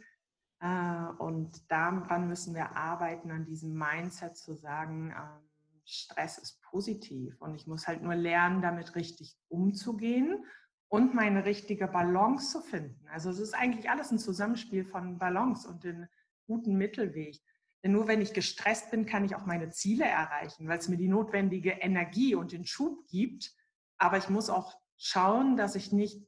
Äh, 0.59 1.05
und 1.19 1.69
daran 1.71 2.27
müssen 2.27 2.55
wir 2.55 2.75
arbeiten, 2.75 3.31
an 3.31 3.45
diesem 3.45 3.73
Mindset 3.77 4.37
zu 4.37 4.55
sagen, 4.55 5.11
ähm, 5.11 5.47
Stress 5.85 6.37
ist 6.37 6.61
positiv 6.63 7.39
und 7.39 7.55
ich 7.55 7.65
muss 7.65 7.87
halt 7.87 8.01
nur 8.01 8.15
lernen, 8.15 8.61
damit 8.61 8.95
richtig 8.95 9.37
umzugehen 9.47 10.43
und 10.89 11.13
meine 11.13 11.45
richtige 11.45 11.87
Balance 11.87 12.51
zu 12.51 12.61
finden. 12.61 13.07
Also 13.07 13.29
es 13.29 13.39
ist 13.39 13.53
eigentlich 13.53 13.89
alles 13.89 14.11
ein 14.11 14.19
Zusammenspiel 14.19 14.85
von 14.85 15.17
Balance 15.17 15.67
und 15.67 15.83
den 15.83 16.07
guten 16.45 16.77
Mittelweg. 16.77 17.39
Denn 17.83 17.91
nur 17.91 18.07
wenn 18.07 18.21
ich 18.21 18.33
gestresst 18.33 18.91
bin, 18.91 19.05
kann 19.05 19.23
ich 19.23 19.35
auch 19.35 19.45
meine 19.45 19.69
Ziele 19.69 20.05
erreichen, 20.05 20.67
weil 20.67 20.79
es 20.79 20.89
mir 20.89 20.97
die 20.97 21.07
notwendige 21.07 21.71
Energie 21.71 22.35
und 22.35 22.51
den 22.51 22.65
Schub 22.65 23.07
gibt. 23.07 23.53
Aber 23.97 24.17
ich 24.17 24.29
muss 24.29 24.49
auch 24.49 24.73
schauen, 24.97 25.57
dass 25.57 25.75
ich 25.75 25.91
nicht 25.91 26.21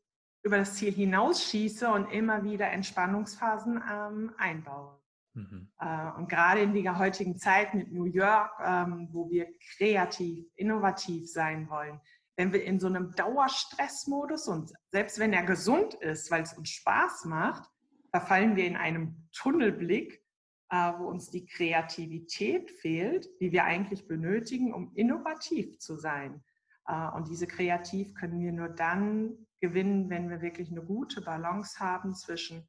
über 0.44 0.58
das 0.58 0.76
Ziel 0.76 0.94
hinausschieße 0.94 1.90
und 1.90 2.12
immer 2.12 2.44
wieder 2.44 2.72
Entspannungsphasen 2.72 3.82
ähm, 3.92 4.34
einbaue. 4.38 5.00
Mhm. 5.34 5.72
Äh, 5.80 6.12
und 6.18 6.30
gerade 6.30 6.62
in 6.62 6.74
der 6.74 6.98
heutigen 6.98 7.38
Zeit 7.38 7.74
mit 7.74 7.92
New 7.92 8.06
York, 8.06 8.52
ähm, 8.64 9.10
wo 9.12 9.30
wir 9.30 9.48
kreativ, 9.78 10.46
innovativ 10.56 11.30
sein 11.30 11.70
wollen, 11.70 12.00
wenn 12.38 12.54
wir 12.54 12.64
in 12.64 12.80
so 12.80 12.88
einem 12.88 13.12
Dauerstressmodus 13.16 14.48
und 14.48 14.72
selbst 14.92 15.20
wenn 15.20 15.34
er 15.34 15.44
gesund 15.44 15.94
ist, 15.96 16.32
weil 16.32 16.44
es 16.44 16.54
uns 16.54 16.70
Spaß 16.70 17.26
macht, 17.26 17.70
verfallen 18.12 18.56
wir 18.56 18.66
in 18.66 18.78
einem 18.78 19.28
Tunnelblick, 19.34 20.24
äh, 20.70 20.94
wo 20.98 21.08
uns 21.08 21.30
die 21.30 21.46
Kreativität 21.46 22.72
fehlt, 22.72 23.28
die 23.42 23.52
wir 23.52 23.66
eigentlich 23.66 24.08
benötigen, 24.08 24.74
um 24.74 24.94
innovativ 24.96 25.80
zu 25.80 25.98
sein. 25.98 26.44
Äh, 26.90 27.10
und 27.16 27.30
diese 27.30 27.48
Kreativ 27.48 28.14
können 28.16 28.42
wir 28.42 28.52
nur 28.52 28.70
dann 28.70 29.46
gewinnen, 29.62 30.10
wenn 30.10 30.30
wir 30.30 30.42
wirklich 30.42 30.72
eine 30.72 30.84
gute 30.84 31.22
Balance 31.22 31.80
haben 31.80 32.16
zwischen 32.16 32.68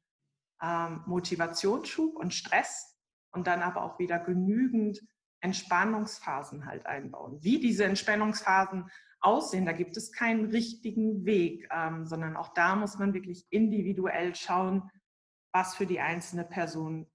ähm, 0.61 1.03
Motivationsschub 1.07 2.15
und 2.15 2.33
Stress 2.33 2.97
und 3.33 3.47
dann 3.47 3.61
aber 3.61 3.83
auch 3.83 3.97
wieder 3.99 4.19
genügend 4.19 5.01
Entspannungsphasen 5.41 6.65
halt 6.65 6.85
einbauen. 6.85 7.39
Wie 7.41 7.59
diese 7.59 7.85
Entspannungsphasen 7.85 8.89
aussehen. 9.21 9.65
Da 9.65 9.71
gibt 9.71 9.95
es 9.97 10.11
keinen 10.11 10.49
richtigen 10.49 11.25
Weg, 11.25 11.67
ähm, 11.71 12.05
sondern 12.05 12.35
auch 12.35 12.53
da 12.53 12.75
muss 12.75 12.97
man 12.97 13.13
wirklich 13.13 13.45
individuell 13.51 14.35
schauen, 14.35 14.89
was 15.53 15.75
für 15.75 15.85
die 15.85 15.99
einzelne 15.99 16.43
Person 16.43 17.09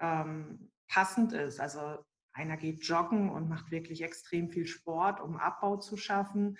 ähm, 0.00 0.70
passend 0.88 1.32
ist. 1.32 1.60
Also 1.60 2.04
einer 2.32 2.56
geht 2.56 2.84
joggen 2.84 3.30
und 3.30 3.48
macht 3.48 3.70
wirklich 3.70 4.02
extrem 4.02 4.50
viel 4.50 4.66
Sport, 4.66 5.20
um 5.20 5.36
Abbau 5.36 5.76
zu 5.76 5.96
schaffen. 5.96 6.58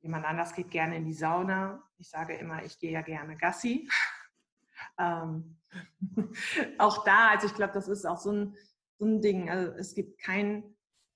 Jemand 0.00 0.24
anders 0.24 0.54
geht 0.54 0.70
gerne 0.70 0.96
in 0.96 1.04
die 1.04 1.14
Sauna. 1.14 1.82
Ich 1.98 2.08
sage 2.08 2.34
immer, 2.34 2.64
ich 2.64 2.78
gehe 2.78 2.92
ja 2.92 3.02
gerne 3.02 3.36
Gassi. 3.36 3.88
ähm, 4.98 5.58
auch 6.78 7.04
da, 7.04 7.28
also 7.28 7.46
ich 7.46 7.54
glaube, 7.54 7.72
das 7.72 7.88
ist 7.88 8.06
auch 8.06 8.18
so 8.18 8.32
ein, 8.32 8.56
so 8.98 9.04
ein 9.04 9.20
Ding. 9.20 9.50
Also 9.50 9.72
es 9.72 9.94
gibt 9.94 10.20
kein 10.20 10.64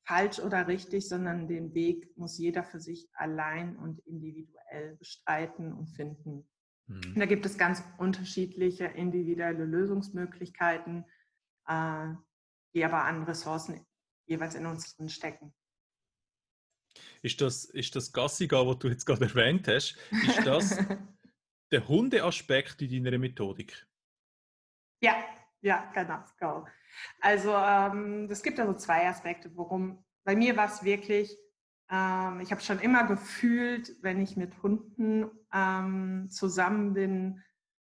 falsch 0.05 0.39
oder 0.39 0.69
richtig, 0.69 1.09
sondern 1.09 1.49
den 1.49 1.75
Weg 1.75 2.17
muss 2.17 2.39
jeder 2.39 2.63
für 2.63 2.81
sich 2.81 3.09
allein 3.15 3.77
und 3.77 4.01
individuell 4.01 4.97
bestreiten 4.97 5.73
und 5.73 5.89
finden. 5.89 6.47
Mhm. 6.87 7.15
Da 7.17 7.27
gibt 7.27 7.47
es 7.47 7.57
ganz 7.57 7.83
unterschiedliche 7.99 8.85
individuelle 8.85 9.65
Lösungsmöglichkeiten, 9.65 11.05
äh, 11.67 12.09
die 12.75 12.85
aber 12.85 13.05
an 13.05 13.25
Ressourcen 13.25 13.87
jeweils 14.27 14.55
in 14.55 14.67
uns 14.67 14.97
drin 14.97 15.09
stecken. 15.09 15.55
Ist 17.23 17.41
das, 17.41 17.65
ist 17.65 17.97
das 17.97 18.13
Gassiga, 18.13 18.67
was 18.67 18.79
du 18.79 18.89
jetzt 18.89 19.05
gerade 19.05 19.25
erwähnt 19.35 19.67
hast, 19.69 19.97
ist 20.11 20.47
das 20.47 20.79
der 21.73 21.89
Hundeaspekt 21.89 22.83
in 22.83 23.05
deiner 23.05 23.19
Methodik? 23.19 23.87
Ja, 25.03 25.25
ja, 25.61 25.91
genau. 25.93 26.67
Also 27.21 27.53
ähm, 27.55 28.29
es 28.31 28.43
gibt 28.43 28.61
also 28.61 28.75
zwei 28.75 29.09
Aspekte, 29.09 29.51
worum 29.57 30.05
bei 30.25 30.37
mir 30.37 30.57
war 30.57 30.67
es 30.67 30.85
wirklich, 30.85 31.37
ähm, 31.91 32.41
ich 32.41 32.51
habe 32.51 32.63
schon 32.63 32.81
immer 32.81 33.05
gefühlt, 33.05 33.93
wenn 34.03 34.21
ich 34.21 34.37
mit 34.37 34.63
Hunden 34.63 35.31
ähm, 35.53 36.29
zusammen 36.31 36.95
bin, 36.95 37.43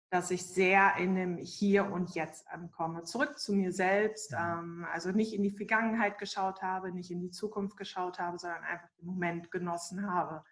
dass 0.09 0.31
ich 0.31 0.45
sehr 0.45 0.95
in 0.97 1.15
dem 1.15 1.37
Hier 1.37 1.91
und 1.91 2.15
Jetzt 2.15 2.47
ankomme. 2.49 3.03
Zurück 3.03 3.39
zu 3.39 3.53
mir 3.53 3.71
selbst, 3.73 4.31
mhm. 4.31 4.37
ähm, 4.37 4.87
also 4.91 5.11
nicht 5.11 5.33
in 5.33 5.43
die 5.43 5.51
Vergangenheit 5.51 6.17
geschaut 6.17 6.61
habe, 6.61 6.91
nicht 6.91 7.11
in 7.11 7.19
die 7.19 7.31
Zukunft 7.31 7.77
geschaut 7.77 8.19
habe, 8.19 8.39
sondern 8.39 8.63
einfach 8.63 8.89
den 8.99 9.07
Moment 9.07 9.51
genossen 9.51 10.09
habe. 10.09 10.43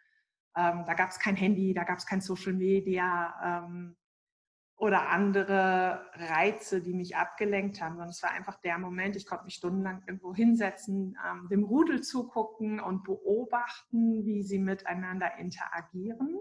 Ähm, 0.58 0.84
da 0.86 0.94
gab 0.94 1.10
es 1.10 1.20
kein 1.20 1.36
Handy, 1.36 1.74
da 1.74 1.84
gab 1.84 1.98
es 1.98 2.06
kein 2.06 2.22
Social 2.22 2.54
Media. 2.54 3.64
Ähm, 3.66 3.96
oder 4.78 5.10
andere 5.10 6.06
Reize, 6.16 6.82
die 6.82 6.94
mich 6.94 7.16
abgelenkt 7.16 7.82
haben, 7.82 7.94
sondern 7.94 8.10
es 8.10 8.22
war 8.22 8.32
einfach 8.32 8.60
der 8.62 8.78
Moment, 8.78 9.16
ich 9.16 9.26
konnte 9.26 9.46
mich 9.46 9.56
stundenlang 9.56 10.04
irgendwo 10.06 10.36
hinsetzen, 10.36 11.18
ähm, 11.26 11.48
dem 11.50 11.64
Rudel 11.64 12.02
zugucken 12.02 12.82
und 12.82 13.04
beobachten, 13.04 14.26
wie 14.26 14.44
sie 14.44 14.60
miteinander 14.60 15.38
interagieren. 15.38 16.40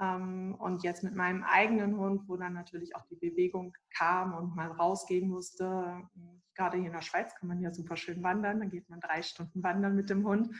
Ähm, 0.00 0.54
und 0.58 0.82
jetzt 0.82 1.02
mit 1.02 1.14
meinem 1.14 1.44
eigenen 1.44 1.96
Hund, 1.96 2.28
wo 2.28 2.36
dann 2.36 2.54
natürlich 2.54 2.96
auch 2.96 3.04
die 3.06 3.16
Bewegung 3.16 3.76
kam 3.90 4.34
und 4.34 4.56
mal 4.56 4.70
rausgehen 4.70 5.28
musste. 5.28 6.08
Gerade 6.54 6.78
hier 6.78 6.86
in 6.86 6.92
der 6.92 7.02
Schweiz 7.02 7.34
kann 7.34 7.48
man 7.48 7.60
ja 7.60 7.72
super 7.72 7.96
schön 7.96 8.22
wandern, 8.22 8.60
dann 8.60 8.70
geht 8.70 8.88
man 8.88 9.00
drei 9.00 9.22
Stunden 9.22 9.62
wandern 9.62 9.94
mit 9.94 10.10
dem 10.10 10.26
Hund. 10.26 10.54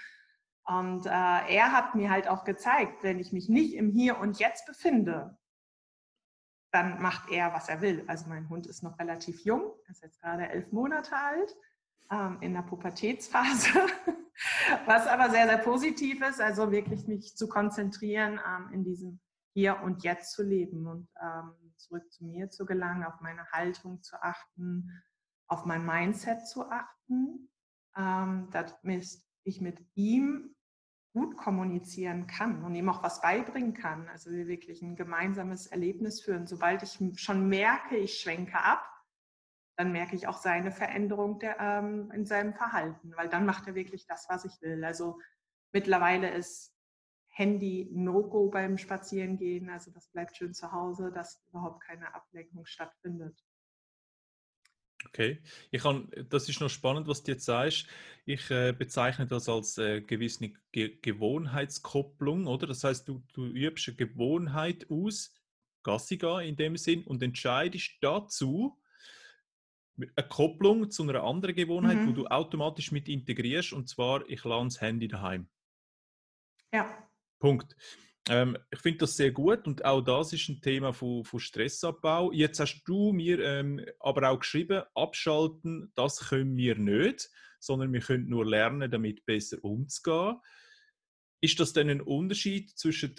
Und 0.64 1.06
äh, 1.06 1.10
er 1.10 1.72
hat 1.72 1.94
mir 1.94 2.10
halt 2.10 2.28
auch 2.28 2.44
gezeigt, 2.44 3.02
wenn 3.02 3.18
ich 3.18 3.32
mich 3.32 3.48
nicht 3.48 3.74
im 3.74 3.90
Hier 3.90 4.18
und 4.18 4.38
Jetzt 4.38 4.66
befinde, 4.66 5.36
dann 6.72 7.02
macht 7.02 7.30
er, 7.30 7.52
was 7.52 7.68
er 7.68 7.80
will. 7.80 8.04
Also 8.06 8.28
mein 8.28 8.48
Hund 8.48 8.66
ist 8.66 8.82
noch 8.82 8.98
relativ 8.98 9.44
jung, 9.44 9.72
ist 9.88 10.02
jetzt 10.02 10.20
gerade 10.20 10.48
elf 10.48 10.72
Monate 10.72 11.16
alt, 11.16 11.54
ähm, 12.10 12.38
in 12.40 12.54
der 12.54 12.62
Pubertätsphase, 12.62 13.68
was 14.86 15.06
aber 15.06 15.30
sehr, 15.30 15.46
sehr 15.46 15.58
positiv 15.58 16.22
ist, 16.22 16.40
also 16.40 16.70
wirklich 16.70 17.06
mich 17.06 17.36
zu 17.36 17.48
konzentrieren, 17.48 18.40
ähm, 18.46 18.72
in 18.72 18.84
diesem 18.84 19.20
Hier 19.54 19.80
und 19.82 20.02
Jetzt 20.02 20.32
zu 20.32 20.42
leben 20.42 20.86
und 20.86 21.08
ähm, 21.22 21.52
zurück 21.76 22.10
zu 22.12 22.24
mir 22.24 22.50
zu 22.50 22.64
gelangen, 22.64 23.04
auf 23.04 23.20
meine 23.20 23.46
Haltung 23.50 24.02
zu 24.02 24.16
achten, 24.22 24.90
auf 25.48 25.64
mein 25.64 25.84
Mindset 25.84 26.46
zu 26.46 26.70
achten, 26.70 27.50
ähm, 27.96 28.48
damit 28.50 29.06
ich 29.44 29.60
mit 29.60 29.78
ihm 29.94 30.54
gut 31.12 31.36
kommunizieren 31.36 32.26
kann 32.26 32.64
und 32.64 32.74
ihm 32.74 32.88
auch 32.88 33.02
was 33.02 33.20
beibringen 33.20 33.74
kann. 33.74 34.08
Also 34.08 34.30
wir 34.30 34.46
wirklich 34.46 34.80
ein 34.80 34.96
gemeinsames 34.96 35.66
Erlebnis 35.66 36.22
führen. 36.22 36.46
Sobald 36.46 36.82
ich 36.82 36.98
schon 37.20 37.48
merke, 37.48 37.96
ich 37.96 38.18
schwenke 38.20 38.58
ab, 38.58 38.82
dann 39.76 39.92
merke 39.92 40.16
ich 40.16 40.26
auch 40.26 40.36
seine 40.36 40.70
Veränderung 40.70 41.38
der, 41.38 41.58
ähm, 41.58 42.10
in 42.12 42.26
seinem 42.26 42.54
Verhalten, 42.54 43.12
weil 43.16 43.28
dann 43.28 43.46
macht 43.46 43.66
er 43.66 43.74
wirklich 43.74 44.06
das, 44.06 44.26
was 44.28 44.44
ich 44.44 44.60
will. 44.60 44.84
Also 44.84 45.18
mittlerweile 45.72 46.30
ist 46.30 46.74
Handy 47.28 47.88
No-Go 47.92 48.50
beim 48.50 48.76
Spazierengehen. 48.76 49.70
Also 49.70 49.90
das 49.90 50.08
bleibt 50.08 50.36
schön 50.36 50.52
zu 50.52 50.70
Hause, 50.72 51.10
dass 51.12 51.42
überhaupt 51.48 51.82
keine 51.82 52.14
Ablenkung 52.14 52.66
stattfindet. 52.66 53.42
Okay, 55.06 55.42
ich 55.70 55.82
kann, 55.82 56.08
das 56.28 56.48
ist 56.48 56.60
noch 56.60 56.68
spannend, 56.68 57.08
was 57.08 57.24
du 57.24 57.32
jetzt 57.32 57.44
sagst. 57.44 57.88
Ich 58.24 58.50
äh, 58.50 58.72
bezeichne 58.72 59.26
das 59.26 59.48
als 59.48 59.76
äh, 59.78 60.00
gewisse 60.00 60.52
Ge 60.70 60.98
Gewohnheitskopplung, 61.00 62.46
oder? 62.46 62.68
Das 62.68 62.84
heißt, 62.84 63.08
du, 63.08 63.22
du 63.32 63.46
übst 63.46 63.88
eine 63.88 63.96
Gewohnheit 63.96 64.88
aus, 64.90 65.34
Gassi 65.82 66.20
in 66.44 66.54
dem 66.54 66.76
Sinn, 66.76 67.02
und 67.04 67.22
entscheidest 67.22 67.96
dazu 68.00 68.80
eine 69.96 70.28
Kopplung 70.28 70.90
zu 70.90 71.02
einer 71.02 71.22
anderen 71.22 71.54
Gewohnheit, 71.54 71.98
mhm. 71.98 72.08
wo 72.08 72.12
du 72.12 72.26
automatisch 72.26 72.92
mit 72.92 73.08
integrierst, 73.08 73.72
und 73.72 73.88
zwar, 73.88 74.28
ich 74.28 74.42
lade 74.44 74.64
das 74.64 74.80
Handy 74.80 75.08
daheim. 75.08 75.48
Ja. 76.72 77.08
Punkt. 77.38 77.76
Ähm, 78.28 78.56
ich 78.70 78.78
finde 78.78 78.98
das 78.98 79.16
sehr 79.16 79.32
gut 79.32 79.66
und 79.66 79.84
auch 79.84 80.00
das 80.00 80.32
ist 80.32 80.48
ein 80.48 80.60
Thema 80.60 80.92
von, 80.92 81.24
von 81.24 81.40
Stressabbau. 81.40 82.32
Jetzt 82.32 82.60
hast 82.60 82.82
du 82.84 83.12
mir 83.12 83.40
ähm, 83.40 83.84
aber 83.98 84.30
auch 84.30 84.38
geschrieben, 84.38 84.82
abschalten, 84.94 85.92
das 85.96 86.28
können 86.28 86.56
wir 86.56 86.76
nicht, 86.78 87.30
sondern 87.58 87.92
wir 87.92 88.00
können 88.00 88.28
nur 88.28 88.46
lernen, 88.46 88.90
damit 88.90 89.26
besser 89.26 89.62
umzugehen. 89.62 90.36
Ist 91.40 91.58
das 91.58 91.72
denn 91.72 91.90
ein 91.90 92.00
Unterschied 92.00 92.70
zwischen 92.70 93.16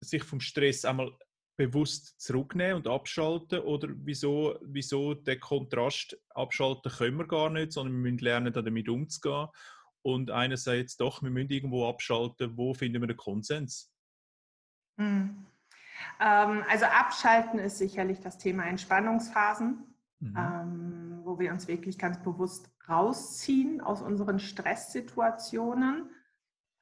sich 0.00 0.22
vom 0.22 0.40
Stress 0.40 0.84
einmal 0.84 1.16
bewusst 1.56 2.20
zurücknehmen 2.20 2.76
und 2.76 2.88
abschalten 2.88 3.60
oder 3.60 3.88
wieso, 3.90 4.58
wieso 4.62 5.14
den 5.14 5.40
Kontrast 5.40 6.16
abschalten 6.30 6.90
können 6.90 7.18
wir 7.18 7.26
gar 7.26 7.50
nicht, 7.50 7.72
sondern 7.72 7.94
wir 7.94 8.10
müssen 8.10 8.24
lernen, 8.24 8.52
damit 8.52 8.88
umzugehen 8.88 9.48
und 10.02 10.30
einerseits 10.30 10.96
doch, 10.96 11.22
wir 11.22 11.30
müssen 11.30 11.50
irgendwo 11.50 11.88
abschalten, 11.88 12.56
wo 12.56 12.74
finden 12.74 13.00
wir 13.00 13.06
den 13.06 13.16
Konsens? 13.16 13.92
Hm. 14.98 15.46
Ähm, 16.20 16.64
also 16.68 16.84
abschalten 16.86 17.58
ist 17.58 17.78
sicherlich 17.78 18.20
das 18.20 18.38
Thema 18.38 18.64
Entspannungsphasen, 18.66 19.82
mhm. 20.20 20.36
ähm, 20.36 21.20
wo 21.24 21.38
wir 21.38 21.52
uns 21.52 21.68
wirklich 21.68 21.98
ganz 21.98 22.22
bewusst 22.22 22.70
rausziehen 22.88 23.80
aus 23.80 24.02
unseren 24.02 24.38
Stresssituationen. 24.38 26.10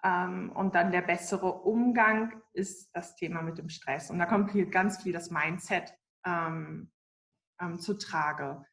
Ähm, 0.05 0.51
und 0.53 0.75
dann 0.75 0.91
der 0.91 1.03
bessere 1.03 1.53
Umgang 1.63 2.43
ist 2.53 2.91
das 2.95 3.15
Thema 3.15 3.43
mit 3.43 3.59
dem 3.59 3.69
Stress. 3.69 4.11
Und 4.11 4.19
da 4.19 4.27
kommt 4.27 4.51
viel, 4.51 4.67
ganz 4.67 5.03
viel 5.03 5.13
das 5.13 5.31
Mindset 5.31 5.95
ähm, 6.25 6.91
ähm, 7.61 7.79
zu 7.79 7.95
Trage. 7.95 8.65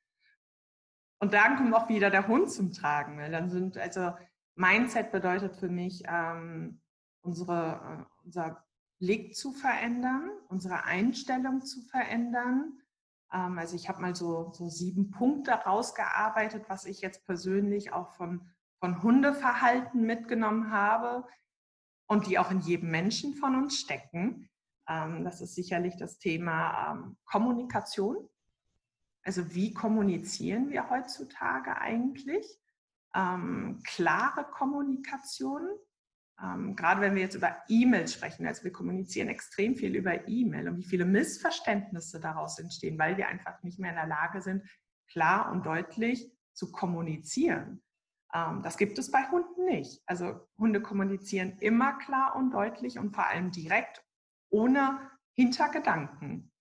Und 1.21 1.33
dann 1.33 1.57
kommt 1.57 1.73
auch 1.73 1.89
wieder 1.89 2.09
der 2.09 2.27
Hund 2.27 2.51
zum 2.51 2.71
Tragen. 2.71 3.17
Weil 3.17 3.31
dann 3.31 3.49
sind, 3.49 3.77
also 3.77 4.13
Mindset 4.55 5.11
bedeutet 5.11 5.55
für 5.55 5.69
mich, 5.69 6.03
ähm, 6.07 6.81
unsere, 7.21 8.07
äh, 8.09 8.23
unser 8.25 8.65
Blick 8.99 9.35
zu 9.35 9.51
verändern, 9.51 10.29
unsere 10.49 10.83
Einstellung 10.83 11.61
zu 11.61 11.81
verändern. 11.83 12.81
Ähm, 13.31 13.57
also 13.57 13.75
ich 13.75 13.87
habe 13.87 14.01
mal 14.01 14.15
so, 14.15 14.51
so 14.53 14.67
sieben 14.67 15.11
Punkte 15.11 15.51
rausgearbeitet, 15.51 16.65
was 16.67 16.85
ich 16.85 17.01
jetzt 17.01 17.25
persönlich 17.25 17.93
auch 17.93 18.09
von, 18.15 18.49
von 18.79 19.03
Hundeverhalten 19.03 20.05
mitgenommen 20.05 20.71
habe 20.71 21.27
und 22.07 22.27
die 22.27 22.39
auch 22.39 22.51
in 22.51 22.61
jedem 22.61 22.91
Menschen 22.91 23.35
von 23.35 23.55
uns 23.55 23.79
stecken. 23.79 24.49
Ähm, 24.87 25.23
das 25.23 25.41
ist 25.41 25.55
sicherlich 25.55 25.95
das 25.97 26.17
Thema 26.17 26.91
ähm, 26.91 27.17
Kommunikation. 27.25 28.29
Also 29.23 29.53
wie 29.53 29.73
kommunizieren 29.73 30.69
wir 30.69 30.89
heutzutage 30.89 31.77
eigentlich? 31.77 32.45
klare 33.11 34.43
Kommunikation, 34.51 35.67
ähm, 36.41 36.75
gerade 36.75 37.01
wenn 37.01 37.15
wir 37.15 37.21
jetzt 37.21 37.35
über 37.35 37.57
E-Mails 37.67 38.13
sprechen, 38.13 38.45
also 38.45 38.63
wir 38.63 38.71
kommunizieren 38.71 39.27
extrem 39.27 39.75
viel 39.75 39.95
über 39.95 40.27
E-Mail 40.27 40.69
und 40.69 40.77
wie 40.77 40.85
viele 40.85 41.05
Missverständnisse 41.05 42.19
daraus 42.19 42.59
entstehen, 42.59 42.97
weil 42.97 43.17
wir 43.17 43.27
einfach 43.27 43.61
nicht 43.63 43.79
mehr 43.79 43.89
in 43.91 43.97
der 43.97 44.07
Lage 44.07 44.41
sind, 44.41 44.63
klar 45.07 45.51
und 45.51 45.65
deutlich 45.65 46.31
zu 46.53 46.71
kommunizieren. 46.71 47.81
Ähm, 48.33 48.61
das 48.61 48.77
gibt 48.77 48.97
es 48.99 49.11
bei 49.11 49.23
Hunden 49.29 49.65
nicht. 49.65 50.01
Also 50.05 50.47
Hunde 50.57 50.81
kommunizieren 50.81 51.57
immer 51.59 51.97
klar 51.97 52.35
und 52.35 52.51
deutlich 52.51 52.99
und 52.99 53.15
vor 53.15 53.27
allem 53.27 53.51
direkt, 53.51 54.03
ohne 54.49 54.99
Hintergedanken 55.33 56.51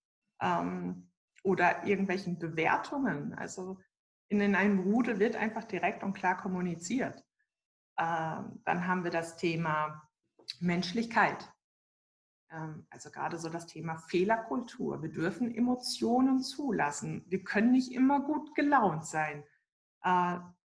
ähm, 0.41 1.11
oder 1.43 1.85
irgendwelchen 1.85 2.39
Bewertungen. 2.39 3.35
Also 3.35 3.79
in 4.29 4.55
einem 4.55 4.81
Rudel 4.81 5.19
wird 5.19 5.37
einfach 5.37 5.65
direkt 5.65 6.03
und 6.03 6.13
klar 6.13 6.37
kommuniziert. 6.37 7.25
Ähm, 7.99 8.61
dann 8.65 8.87
haben 8.87 9.05
wir 9.05 9.11
das 9.11 9.37
Thema 9.37 10.09
Menschlichkeit. 10.61 11.51
Ähm, 12.51 12.87
also 12.91 13.11
gerade 13.11 13.39
so 13.39 13.49
das 13.49 13.67
Thema 13.67 13.97
Fehlerkultur. 13.97 15.03
Wir 15.03 15.11
dürfen 15.11 15.55
Emotionen 15.55 16.41
zulassen. 16.41 17.25
Wir 17.27 17.43
können 17.43 17.73
nicht 17.73 17.93
immer 17.93 18.21
gut 18.21 18.55
gelaunt 18.55 19.07
sein. 19.07 19.45
Äh, 20.03 20.39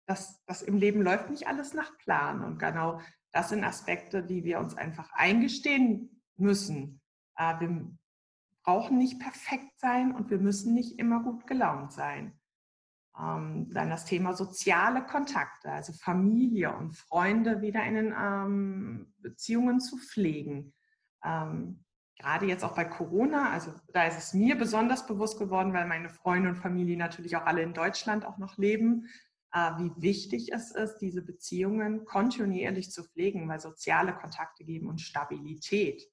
das, 0.09 0.43
das 0.45 0.63
im 0.63 0.75
Leben 0.75 1.03
läuft 1.03 1.29
nicht 1.29 1.47
alles 1.47 1.75
nach 1.75 1.95
Plan. 1.99 2.43
Und 2.43 2.57
genau 2.57 2.99
das 3.31 3.49
sind 3.49 3.63
Aspekte, 3.63 4.23
die 4.23 4.43
wir 4.43 4.59
uns 4.59 4.75
einfach 4.75 5.11
eingestehen 5.13 6.23
müssen. 6.35 6.99
Äh, 7.35 7.59
wir 7.59 7.91
brauchen 8.63 8.97
nicht 8.97 9.19
perfekt 9.19 9.79
sein 9.79 10.13
und 10.13 10.31
wir 10.31 10.39
müssen 10.39 10.73
nicht 10.73 10.97
immer 10.97 11.21
gut 11.21 11.45
gelaunt 11.45 11.93
sein. 11.93 12.33
Ähm, 13.19 13.71
dann 13.71 13.91
das 13.91 14.05
Thema 14.05 14.33
soziale 14.33 15.05
Kontakte, 15.05 15.71
also 15.71 15.93
Familie 15.93 16.75
und 16.75 16.97
Freunde 16.97 17.61
wieder 17.61 17.83
in 17.83 17.93
den 17.93 18.15
ähm, 18.19 19.13
Beziehungen 19.19 19.79
zu 19.79 19.97
pflegen. 19.97 20.73
Ähm, 21.23 21.83
gerade 22.17 22.47
jetzt 22.47 22.63
auch 22.63 22.73
bei 22.73 22.85
Corona, 22.85 23.51
also 23.51 23.73
da 23.93 24.05
ist 24.05 24.17
es 24.17 24.33
mir 24.33 24.57
besonders 24.57 25.05
bewusst 25.05 25.37
geworden, 25.37 25.71
weil 25.73 25.85
meine 25.85 26.09
Freunde 26.09 26.49
und 26.49 26.55
Familie 26.55 26.97
natürlich 26.97 27.35
auch 27.37 27.45
alle 27.45 27.61
in 27.61 27.73
Deutschland 27.73 28.25
auch 28.25 28.39
noch 28.39 28.57
leben, 28.57 29.07
wie 29.51 29.91
wichtig 30.01 30.51
es 30.53 30.71
ist, 30.71 30.97
diese 30.97 31.21
Beziehungen 31.23 32.05
kontinuierlich 32.05 32.91
zu 32.91 33.03
pflegen, 33.03 33.49
weil 33.49 33.59
soziale 33.59 34.13
Kontakte 34.13 34.63
geben 34.63 34.89
uns 34.89 35.01
Stabilität 35.01 36.03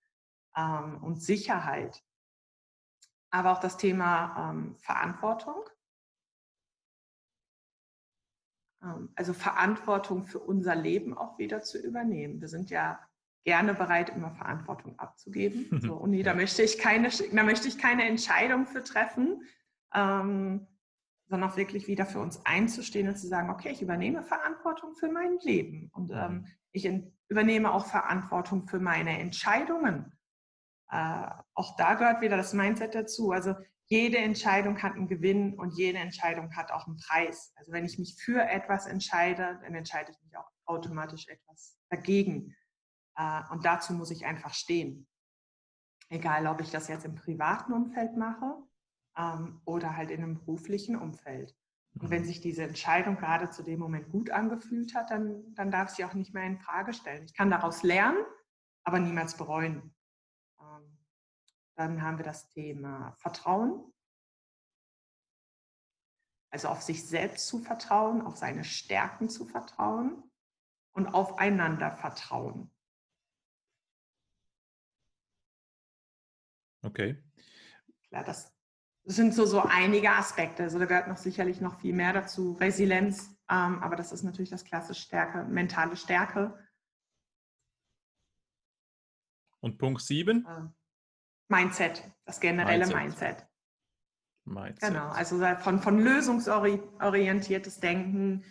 ähm, 0.57 1.03
und 1.03 1.23
Sicherheit. 1.23 2.03
Aber 3.31 3.53
auch 3.53 3.61
das 3.61 3.77
Thema 3.77 4.51
ähm, 4.51 4.77
Verantwortung 4.79 5.63
Ähm, 8.87 9.11
also 9.15 9.33
Verantwortung 9.33 10.25
für 10.25 10.39
unser 10.39 10.75
Leben 10.75 11.17
auch 11.17 11.39
wieder 11.39 11.63
zu 11.63 11.79
übernehmen. 11.79 12.41
Wir 12.41 12.49
sind 12.49 12.71
ja 12.71 12.99
gerne 13.45 13.75
bereit, 13.75 14.11
immer 14.11 14.33
Verantwortung 14.33 14.99
abzugeben. 14.99 15.69
So, 15.81 15.95
und 15.95 16.11
nee, 16.11 16.23
da 16.23 16.35
möchte 16.35 16.63
ich 16.63 16.79
keine, 16.79 17.09
da 17.09 17.43
möchte 17.43 17.69
ich 17.69 17.79
keine 17.79 18.05
Entscheidung 18.05 18.67
für 18.67 18.83
treffen, 18.83 19.43
ähm, 19.95 20.67
sondern 21.29 21.51
auch 21.51 21.57
wirklich 21.57 21.89
wieder 21.89 22.07
für 22.07 22.21
uns 22.21 22.45
einzustehen 22.45 23.09
und 23.09 23.17
zu 23.17 23.27
sagen, 23.27 23.51
okay, 23.51 23.71
ich 23.71 23.83
übernehme 23.83 24.23
Verantwortung 24.23 24.95
für 24.95 25.11
mein 25.11 25.39
Leben 25.39 25.91
und 25.93 26.11
ähm, 26.13 26.47
ich 26.71 26.89
übernehme 27.29 27.73
auch 27.73 27.87
Verantwortung 27.87 28.69
für 28.69 28.79
meine 28.79 29.19
Entscheidungen. 29.19 30.17
Äh, 30.91 31.27
auch 31.55 31.77
da 31.77 31.95
gehört 31.95 32.21
wieder 32.21 32.37
das 32.37 32.53
Mindset 32.53 32.95
dazu. 32.95 33.33
Also 33.33 33.55
jede 33.87 34.19
Entscheidung 34.19 34.83
hat 34.83 34.95
einen 34.95 35.09
Gewinn 35.09 35.59
und 35.59 35.77
jede 35.77 35.99
Entscheidung 35.99 36.55
hat 36.55 36.71
auch 36.71 36.87
einen 36.87 36.97
Preis. 36.97 37.53
Also 37.57 37.73
wenn 37.73 37.85
ich 37.85 37.99
mich 37.99 38.17
für 38.21 38.43
etwas 38.43 38.87
entscheide, 38.87 39.59
dann 39.63 39.75
entscheide 39.75 40.13
ich 40.13 40.23
mich 40.23 40.37
auch 40.37 40.49
automatisch 40.65 41.27
etwas 41.29 41.77
dagegen. 41.89 42.55
Äh, 43.17 43.41
und 43.51 43.65
dazu 43.65 43.95
muss 43.95 44.11
ich 44.11 44.27
einfach 44.27 44.55
stehen. 44.55 45.09
Egal, 46.09 46.47
ob 46.47 46.61
ich 46.61 46.71
das 46.71 46.87
jetzt 46.87 47.05
im 47.05 47.17
privaten 47.17 47.73
Umfeld 47.73 48.17
mache 48.17 48.63
ähm, 49.17 49.61
oder 49.65 49.97
halt 49.97 50.11
in 50.11 50.23
einem 50.23 50.35
beruflichen 50.35 50.97
Umfeld. 50.97 51.55
Und 51.99 52.11
wenn 52.11 52.23
mhm. 52.23 52.27
sich 52.27 52.41
diese 52.41 52.63
Entscheidung 52.63 53.17
gerade 53.17 53.51
zu 53.51 53.63
dem 53.63 53.79
Moment 53.79 54.11
gut 54.11 54.31
angefühlt 54.31 54.95
hat, 54.95 55.11
dann, 55.11 55.55
dann 55.55 55.71
darf 55.71 55.91
sie 55.91 56.05
auch 56.05 56.15
nicht 56.15 56.35
mehr 56.35 56.45
in 56.45 56.59
Frage 56.59 56.93
stellen. 56.93 57.25
Ich 57.25 57.35
kann 57.35 57.51
daraus 57.51 57.83
lernen, 57.83 58.23
aber 58.85 58.99
niemals 58.99 59.37
bereuen. 59.37 59.95
Dann 61.77 62.01
haben 62.01 62.17
wir 62.17 62.25
das 62.25 62.49
Thema 62.49 63.15
Vertrauen. 63.19 63.93
Also 66.51 66.69
auf 66.69 66.81
sich 66.81 67.07
selbst 67.07 67.47
zu 67.49 67.59
vertrauen, 67.59 68.23
auf 68.23 68.39
seine 68.39 68.65
Stärken 68.65 69.29
zu 69.29 69.45
vertrauen 69.45 70.23
und 70.93 71.09
aufeinander 71.09 71.93
vertrauen. 71.93 72.73
Okay. 76.83 77.23
Ja, 78.11 78.23
das 78.23 78.56
sind 79.07 79.35
so, 79.35 79.47
so 79.47 79.63
einige 79.63 80.11
Aspekte. 80.11 80.65
Also 80.65 80.79
da 80.79 80.85
gehört 80.85 81.09
noch 81.09 81.17
sicherlich 81.17 81.61
noch 81.61 81.79
viel 81.81 81.95
mehr 81.95 82.13
dazu. 82.13 82.53
Resilienz, 82.55 83.31
ähm, 83.49 83.83
aber 83.83 83.97
das 83.97 84.13
ist 84.13 84.25
natürlich 84.25 84.51
das 84.51 84.65
klassische 84.65 85.03
Stärke, 85.03 85.45
mentale 85.45 85.97
Stärke. 85.97 86.59
Und 89.61 89.79
Punkt 89.79 90.03
7? 90.03 90.45
Äh, 90.45 90.69
Mindset, 91.49 92.03
das 92.25 92.41
generelle 92.41 92.87
Mindset. 92.89 93.47
Mindset. 94.45 94.89
Genau, 94.89 95.09
also 95.09 95.39
von, 95.61 95.81
von 95.81 95.99
lösungsorientiertes 95.99 97.81
Denken, 97.81 98.45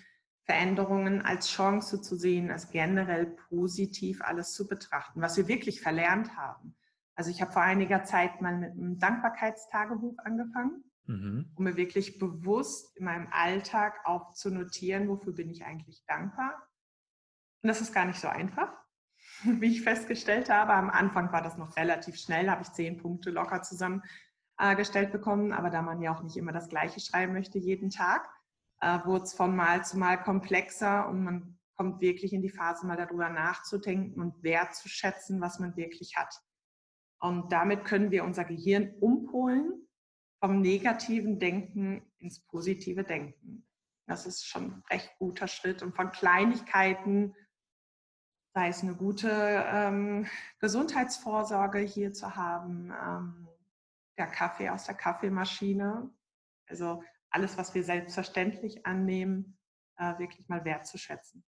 Veränderungen 0.46 1.22
als 1.22 1.50
Chance 1.50 2.02
zu 2.02 2.16
sehen, 2.16 2.52
als 2.52 2.70
generell 2.70 3.26
positiv 3.50 4.22
alles 4.22 4.54
zu 4.54 4.68
betrachten, 4.68 5.22
was 5.22 5.38
wir 5.38 5.48
wirklich 5.48 5.82
verlernt 5.82 6.36
haben. 6.38 6.76
Also 7.16 7.32
ich 7.32 7.42
habe 7.42 7.52
vor 7.52 7.62
einiger 7.62 8.04
Zeit 8.04 8.42
mal 8.42 8.58
mit 8.58 8.72
einem 8.72 9.00
Dankbarkeitstagebuch 9.00 10.18
angefangen. 10.20 10.84
mhm. 11.08 11.52
um 11.56 11.64
mir 11.64 11.76
wirklich 11.76 12.20
bewusst 12.20 12.96
in 12.98 13.06
meinem 13.06 13.28
Alltag 13.32 14.00
auch 14.06 14.34
zu 14.34 14.50
notieren, 14.50 15.08
wofür 15.08 15.34
bin 15.34 15.50
ich 15.50 15.64
eigentlich 15.66 16.04
dankbar. 16.08 16.68
Und 17.62 17.68
das 17.68 17.82
ist 17.82 17.94
gar 17.94 18.06
nicht 18.06 18.20
so 18.20 18.28
einfach, 18.28 18.72
wie 19.44 19.72
ich 19.72 19.82
festgestellt 19.82 20.50
habe. 20.50 20.74
Am 20.74 20.90
Anfang 20.90 21.32
war 21.32 21.42
das 21.42 21.58
noch 21.58 21.76
relativ 21.78 22.18
schnell, 22.18 22.50
habe 22.50 22.64
ich 22.64 22.72
zehn 22.74 22.98
Punkte 22.98 23.30
locker 23.32 23.62
zusammengestellt 23.62 25.12
bekommen. 25.12 25.54
Aber 25.54 25.70
da 25.70 25.82
man 25.82 26.02
ja 26.02 26.14
auch 26.14 26.24
nicht 26.24 26.38
immer 26.38 26.52
das 26.52 26.70
Gleiche 26.70 27.00
schreiben 27.00 27.34
möchte 27.34 27.58
jeden 27.58 27.90
Tag, 27.90 28.28
äh, 28.82 29.00
wurde 29.06 29.24
es 29.24 29.34
von 29.34 29.56
Mal 29.56 29.86
zu 29.86 29.98
Mal 29.98 30.22
komplexer 30.22 31.08
und 31.08 31.24
man 31.24 31.60
kommt 31.78 32.02
wirklich 32.02 32.34
in 32.34 32.42
die 32.42 32.50
Phase, 32.50 32.88
mal 32.88 32.98
darüber 32.98 33.30
nachzudenken 33.30 34.22
und 34.22 34.44
wertzuschätzen, 34.44 35.42
was 35.42 35.60
man 35.60 35.76
wirklich 35.76 36.16
hat. 36.16 36.34
Und 37.20 37.52
damit 37.52 37.86
können 37.86 38.12
wir 38.12 38.24
unser 38.24 38.44
Gehirn 38.44 38.94
umpolen 39.00 39.88
vom 40.40 40.62
negativen 40.62 41.40
Denken 41.40 42.04
ins 42.18 42.40
positive 42.40 43.04
Denken. 43.04 43.66
Das 44.08 44.26
ist 44.26 44.46
schon 44.46 44.66
ein 44.66 44.84
recht 44.90 45.12
guter 45.18 45.48
Schritt. 45.48 45.82
Und 45.82 45.96
von 45.96 46.12
Kleinigkeiten, 46.12 47.36
sei 48.54 48.68
es 48.70 48.84
eine 48.84 48.96
gute 48.96 49.30
ähm, 49.32 50.28
Gesundheitsvorsorge 50.60 51.80
hier 51.80 52.14
zu 52.14 52.36
haben, 52.36 52.92
ähm, 52.92 53.48
der 54.18 54.28
Kaffee 54.28 54.70
aus 54.70 54.86
der 54.86 54.96
Kaffeemaschine, 54.96 56.10
also 56.68 57.04
alles, 57.30 57.58
was 57.58 57.74
wir 57.74 57.84
selbstverständlich 57.84 58.86
annehmen, 58.86 59.58
äh, 59.98 60.18
wirklich 60.20 60.48
mal 60.48 60.64
wertzuschätzen. 60.64 61.44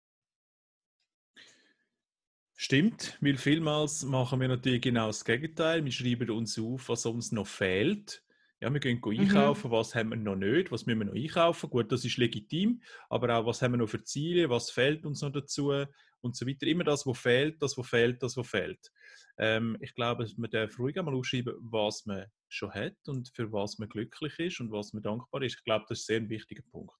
Stimmt, 2.66 3.16
weil 3.22 3.38
vielmals 3.38 4.04
machen 4.06 4.42
wir 4.42 4.48
natürlich 4.48 4.82
genau 4.82 5.06
das 5.06 5.24
Gegenteil. 5.24 5.86
Wir 5.86 5.92
schreiben 5.92 6.32
uns 6.32 6.58
auf, 6.58 6.90
was 6.90 7.06
uns 7.06 7.32
noch 7.32 7.46
fehlt. 7.46 8.24
Ja, 8.60 8.74
wir 8.74 8.80
gehen 8.80 9.00
mhm. 9.06 9.20
einkaufen, 9.20 9.70
was 9.70 9.94
haben 9.94 10.10
wir 10.10 10.18
noch 10.18 10.36
nicht, 10.36 10.72
was 10.72 10.88
müssen 10.88 10.98
wir 10.98 11.06
noch 11.06 11.14
einkaufen. 11.14 11.70
Gut, 11.70 11.92
das 11.92 12.04
ist 12.04 12.18
legitim, 12.18 12.82
aber 13.08 13.38
auch, 13.38 13.46
was 13.46 13.62
haben 13.62 13.74
wir 13.74 13.78
noch 13.78 13.88
für 13.88 14.02
Ziele, 14.02 14.50
was 14.50 14.72
fehlt 14.72 15.06
uns 15.06 15.22
noch 15.22 15.32
dazu 15.32 15.74
und 16.22 16.36
so 16.36 16.48
weiter. 16.48 16.66
Immer 16.66 16.86
das, 16.86 17.06
was 17.06 17.20
fehlt, 17.20 17.62
das, 17.62 17.78
was 17.78 17.88
fehlt, 17.88 18.24
das, 18.24 18.36
was 18.36 18.48
fehlt. 18.48 18.92
Ähm, 19.38 19.78
ich 19.80 19.94
glaube, 19.94 20.28
man 20.36 20.50
darf 20.50 20.80
ruhig 20.80 20.98
einmal 20.98 21.14
aufschreiben, 21.14 21.54
was 21.60 22.08
man 22.08 22.26
schon 22.50 22.74
hat 22.74 22.98
und 23.06 23.30
für 23.30 23.52
was 23.52 23.78
man 23.78 23.90
glücklich 23.90 24.40
ist 24.40 24.60
und 24.60 24.72
was 24.72 24.92
man 24.92 25.04
dankbar 25.04 25.44
ist. 25.44 25.58
Ich 25.60 25.64
glaube, 25.66 25.86
das 25.88 26.00
ist 26.00 26.08
sehr 26.08 26.18
ein 26.18 26.30
wichtiger 26.30 26.64
Punkt. 26.72 26.96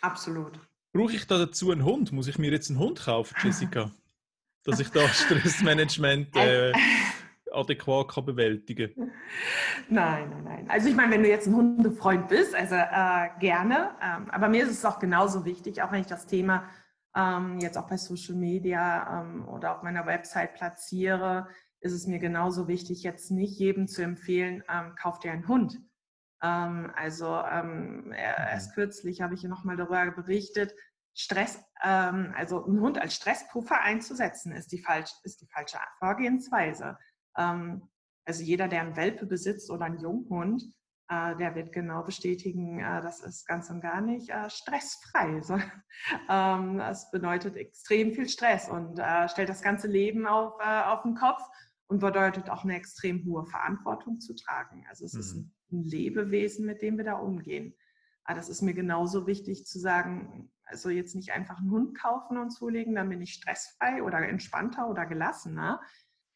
Absolut. 0.00 0.58
Brauche 0.92 1.12
ich 1.12 1.26
da 1.26 1.38
dazu 1.38 1.70
einen 1.70 1.84
Hund? 1.84 2.12
Muss 2.12 2.28
ich 2.28 2.38
mir 2.38 2.50
jetzt 2.50 2.70
einen 2.70 2.78
Hund 2.78 3.00
kaufen, 3.00 3.34
Jessica? 3.42 3.92
dass 4.66 4.80
ich 4.80 4.90
da 4.90 5.08
Stressmanagement 5.08 6.36
äh, 6.36 6.72
adäquat 7.52 8.08
kann 8.08 8.26
bewältigen 8.26 8.94
kann? 8.94 9.10
Nein, 9.88 10.28
nein, 10.30 10.44
nein. 10.44 10.70
Also 10.70 10.88
ich 10.88 10.94
meine, 10.94 11.12
wenn 11.12 11.22
du 11.22 11.28
jetzt 11.28 11.46
ein 11.46 11.54
Hundefreund 11.54 12.28
bist, 12.28 12.54
also 12.54 12.74
äh, 12.74 13.28
gerne. 13.40 13.92
Ähm, 14.02 14.30
aber 14.30 14.48
mir 14.48 14.64
ist 14.64 14.70
es 14.70 14.84
auch 14.84 14.98
genauso 14.98 15.44
wichtig, 15.44 15.82
auch 15.82 15.92
wenn 15.92 16.00
ich 16.00 16.06
das 16.06 16.26
Thema 16.26 16.68
ähm, 17.14 17.58
jetzt 17.60 17.78
auch 17.78 17.88
bei 17.88 17.96
Social 17.96 18.34
Media 18.34 19.22
ähm, 19.22 19.48
oder 19.48 19.76
auf 19.76 19.82
meiner 19.82 20.04
Website 20.06 20.54
platziere, 20.54 21.48
ist 21.80 21.92
es 21.92 22.06
mir 22.06 22.18
genauso 22.18 22.68
wichtig, 22.68 23.02
jetzt 23.02 23.30
nicht 23.30 23.58
jedem 23.58 23.86
zu 23.86 24.02
empfehlen, 24.02 24.62
ähm, 24.68 24.94
kauf 25.00 25.20
dir 25.20 25.32
einen 25.32 25.46
Hund. 25.46 25.78
Ähm, 26.46 26.92
also 26.94 27.42
ähm, 27.50 28.12
erst 28.12 28.70
mhm. 28.70 28.74
kürzlich 28.74 29.20
habe 29.20 29.34
ich 29.34 29.40
hier 29.40 29.50
nochmal 29.50 29.76
darüber 29.76 30.10
berichtet, 30.12 30.74
Stress, 31.14 31.58
ähm, 31.82 32.34
also 32.36 32.64
einen 32.64 32.80
Hund 32.80 32.98
als 33.00 33.14
Stresspuffer 33.14 33.80
einzusetzen, 33.80 34.52
ist 34.52 34.70
die, 34.70 34.78
falsch, 34.78 35.10
ist 35.24 35.40
die 35.40 35.48
falsche 35.48 35.78
Vorgehensweise. 35.98 36.98
Also 38.28 38.42
jeder, 38.42 38.66
der 38.66 38.80
einen 38.80 38.96
Welpe 38.96 39.26
besitzt 39.26 39.70
oder 39.70 39.84
einen 39.84 40.00
Junghund, 40.00 40.62
äh, 41.08 41.36
der 41.36 41.54
wird 41.54 41.72
genau 41.72 42.02
bestätigen, 42.02 42.80
äh, 42.80 43.00
das 43.00 43.20
ist 43.20 43.46
ganz 43.46 43.70
und 43.70 43.80
gar 43.80 44.00
nicht 44.00 44.30
äh, 44.30 44.50
stressfrei. 44.50 45.40
Das 46.28 47.10
bedeutet 47.10 47.56
extrem 47.56 48.12
viel 48.12 48.28
Stress 48.28 48.68
und 48.68 49.00
stellt 49.28 49.48
das 49.48 49.62
ganze 49.62 49.88
Leben 49.88 50.26
auf, 50.26 50.60
auf 50.60 51.02
den 51.02 51.14
Kopf 51.14 51.40
und 51.88 52.00
bedeutet 52.00 52.50
auch 52.50 52.64
eine 52.64 52.76
extrem 52.76 53.24
hohe 53.24 53.46
Verantwortung 53.46 54.20
zu 54.20 54.34
tragen. 54.34 54.84
Also 54.88 55.06
es 55.06 55.14
mhm. 55.14 55.20
ist 55.20 55.34
ein, 55.34 55.55
ein, 55.72 55.84
Lebewesen, 55.84 56.66
mit 56.66 56.82
dem 56.82 56.96
wir 56.96 57.04
da 57.04 57.14
umgehen. 57.14 57.74
Aber 58.24 58.36
das 58.36 58.48
ist 58.48 58.62
mir 58.62 58.74
genauso 58.74 59.26
wichtig 59.26 59.66
zu 59.66 59.78
sagen, 59.78 60.50
also 60.64 60.90
jetzt 60.90 61.14
nicht 61.14 61.32
einfach 61.32 61.58
einen 61.58 61.70
Hund 61.70 61.96
kaufen 61.96 62.38
und 62.38 62.50
zulegen, 62.50 62.94
dann 62.94 63.08
bin 63.08 63.22
ich 63.22 63.34
stressfrei 63.34 64.02
oder 64.02 64.18
entspannter 64.26 64.88
oder 64.88 65.06
gelassener. 65.06 65.80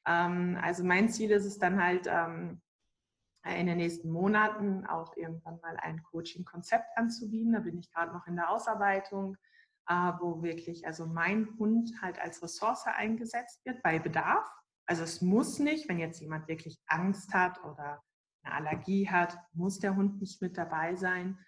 Ähm, 0.07 0.59
also 0.63 0.85
mein 0.85 1.09
Ziel 1.09 1.31
ist 1.33 1.45
es 1.45 1.59
dann 1.59 1.83
halt, 1.83 2.07
ähm, 2.09 2.61
in 3.45 3.67
den 3.67 3.79
nächsten 3.79 4.11
Monaten 4.11 4.85
auch 4.87 5.17
irgendwann 5.17 5.59
mal 5.61 5.77
ein 5.79 6.03
Coaching-Konzept 6.03 6.97
anzubieten. 6.97 7.53
Da 7.53 7.61
bin 7.61 7.79
ich 7.79 7.91
gerade 7.91 8.13
noch 8.13 8.27
in 8.27 8.37
der 8.37 8.51
Ausarbeitung, 8.51 9.37
äh, 9.89 9.95
wo 10.21 10.43
wirklich 10.43 10.87
also 10.87 11.07
mein 11.07 11.49
Hund 11.59 11.91
halt 12.03 12.19
als 12.21 12.43
Ressource 12.43 12.87
eingesetzt 12.87 13.65
wird 13.65 13.83
bei 13.83 13.99
Bedarf. 13.99 14.47
Also 14.87 15.05
es 15.05 15.23
muss 15.23 15.59
nicht, 15.59 15.89
wenn 15.89 15.99
jetzt 15.99 16.21
jemand 16.21 16.49
wirklich 16.49 16.83
Angst 16.87 17.33
hat 17.33 17.63
oder 17.65 18.03
eine 18.43 18.55
Allergie 18.55 19.09
hat, 19.09 19.39
muss 19.53 19.79
der 19.79 19.97
Hund 19.97 20.21
nicht 20.21 20.41
mit 20.43 20.57
dabei 20.57 20.97
sein, 20.97 21.39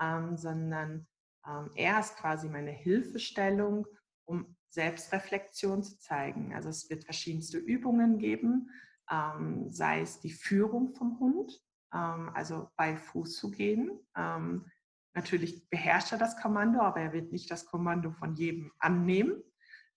ähm, 0.00 0.36
sondern 0.36 1.06
ähm, 1.46 1.70
er 1.74 2.00
ist 2.00 2.16
quasi 2.16 2.48
meine 2.48 2.70
Hilfestellung, 2.70 3.86
um 4.24 4.56
Selbstreflexion 4.68 5.82
zu 5.82 5.98
zeigen. 5.98 6.54
Also 6.54 6.68
es 6.68 6.88
wird 6.88 7.04
verschiedenste 7.04 7.58
Übungen 7.58 8.18
geben, 8.18 8.70
ähm, 9.10 9.70
sei 9.70 10.00
es 10.00 10.20
die 10.20 10.32
Führung 10.32 10.94
vom 10.94 11.18
Hund, 11.20 11.60
ähm, 11.92 12.30
also 12.34 12.70
bei 12.76 12.96
Fuß 12.96 13.36
zu 13.36 13.50
gehen. 13.50 13.98
Ähm, 14.16 14.66
natürlich 15.14 15.68
beherrscht 15.68 16.12
er 16.12 16.18
das 16.18 16.40
Kommando, 16.40 16.80
aber 16.80 17.00
er 17.00 17.12
wird 17.12 17.32
nicht 17.32 17.50
das 17.50 17.66
Kommando 17.66 18.12
von 18.12 18.34
jedem 18.34 18.72
annehmen. 18.78 19.42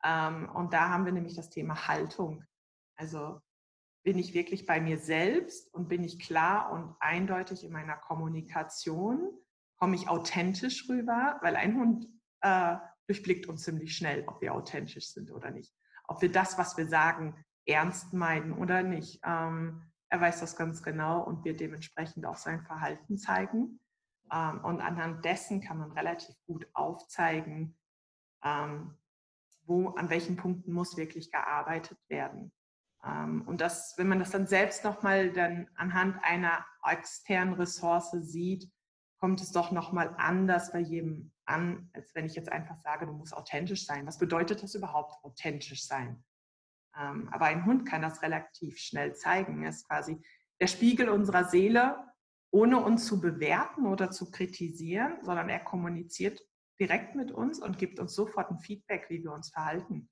Ähm, 0.03 0.49
und 0.49 0.73
da 0.73 0.89
haben 0.89 1.05
wir 1.05 1.13
nämlich 1.13 1.35
das 1.35 1.49
Thema 1.49 1.87
Haltung. 1.87 2.43
Also 2.97 3.41
bin 4.05 4.19
ich 4.19 4.35
wirklich 4.35 4.67
bei 4.67 4.79
mir 4.79 4.99
selbst 4.99 5.73
und 5.73 5.89
bin 5.89 6.03
ich 6.03 6.19
klar 6.19 6.71
und 6.71 6.95
eindeutig 6.99 7.63
in 7.63 7.71
meiner 7.71 7.97
Kommunikation? 7.97 9.31
Komme 9.77 9.95
ich 9.95 10.07
authentisch 10.07 10.87
rüber? 10.87 11.39
Weil 11.41 11.55
ein 11.55 11.75
Hund 11.75 12.07
äh, 12.41 12.75
durchblickt 13.07 13.47
uns 13.47 13.63
ziemlich 13.63 13.97
schnell, 13.97 14.23
ob 14.27 14.41
wir 14.41 14.53
authentisch 14.53 15.11
sind 15.11 15.31
oder 15.31 15.49
nicht. 15.49 15.73
Ob 16.07 16.21
wir 16.21 16.31
das, 16.31 16.59
was 16.59 16.77
wir 16.77 16.87
sagen, 16.87 17.43
ernst 17.65 18.13
meinen 18.13 18.53
oder 18.53 18.83
nicht. 18.83 19.21
Ähm, 19.25 19.91
er 20.09 20.21
weiß 20.21 20.39
das 20.39 20.55
ganz 20.55 20.83
genau 20.83 21.23
und 21.23 21.43
wird 21.43 21.59
dementsprechend 21.59 22.27
auch 22.27 22.37
sein 22.37 22.61
Verhalten 22.61 23.17
zeigen. 23.17 23.79
Ähm, 24.31 24.63
und 24.63 24.81
anhand 24.81 25.25
dessen 25.25 25.61
kann 25.61 25.79
man 25.79 25.91
relativ 25.93 26.35
gut 26.45 26.67
aufzeigen, 26.75 27.75
ähm, 28.43 28.95
wo, 29.63 29.89
an 29.89 30.11
welchen 30.11 30.35
Punkten 30.35 30.73
muss 30.73 30.95
wirklich 30.95 31.31
gearbeitet 31.31 31.97
werden. 32.07 32.51
Ähm, 33.05 33.43
und 33.47 33.61
das, 33.61 33.93
wenn 33.97 34.07
man 34.07 34.19
das 34.19 34.31
dann 34.31 34.47
selbst 34.47 34.83
nochmal 34.83 35.31
dann 35.31 35.69
anhand 35.75 36.17
einer 36.23 36.65
externen 36.83 37.53
Ressource 37.53 38.11
sieht, 38.11 38.71
kommt 39.19 39.41
es 39.41 39.51
doch 39.51 39.71
nochmal 39.71 40.13
anders 40.17 40.71
bei 40.71 40.79
jedem 40.79 41.31
an, 41.45 41.89
als 41.93 42.13
wenn 42.15 42.25
ich 42.25 42.35
jetzt 42.35 42.51
einfach 42.51 42.77
sage, 42.79 43.05
du 43.05 43.13
musst 43.13 43.35
authentisch 43.35 43.85
sein. 43.85 44.05
Was 44.05 44.17
bedeutet 44.17 44.63
das 44.63 44.75
überhaupt, 44.75 45.23
authentisch 45.23 45.85
sein? 45.85 46.23
Ähm, 46.97 47.29
aber 47.31 47.45
ein 47.45 47.65
Hund 47.65 47.87
kann 47.87 48.01
das 48.01 48.21
relativ 48.21 48.77
schnell 48.77 49.15
zeigen. 49.15 49.63
Er 49.63 49.69
ist 49.69 49.87
quasi 49.87 50.21
der 50.59 50.67
Spiegel 50.67 51.09
unserer 51.09 51.45
Seele, 51.45 51.97
ohne 52.51 52.79
uns 52.79 53.05
zu 53.05 53.19
bewerten 53.19 53.85
oder 53.85 54.11
zu 54.11 54.31
kritisieren, 54.31 55.17
sondern 55.21 55.49
er 55.49 55.59
kommuniziert 55.59 56.41
direkt 56.79 57.15
mit 57.15 57.31
uns 57.31 57.59
und 57.59 57.77
gibt 57.77 57.99
uns 57.99 58.13
sofort 58.13 58.49
ein 58.49 58.59
Feedback, 58.59 59.09
wie 59.09 59.23
wir 59.23 59.31
uns 59.31 59.49
verhalten. 59.49 60.09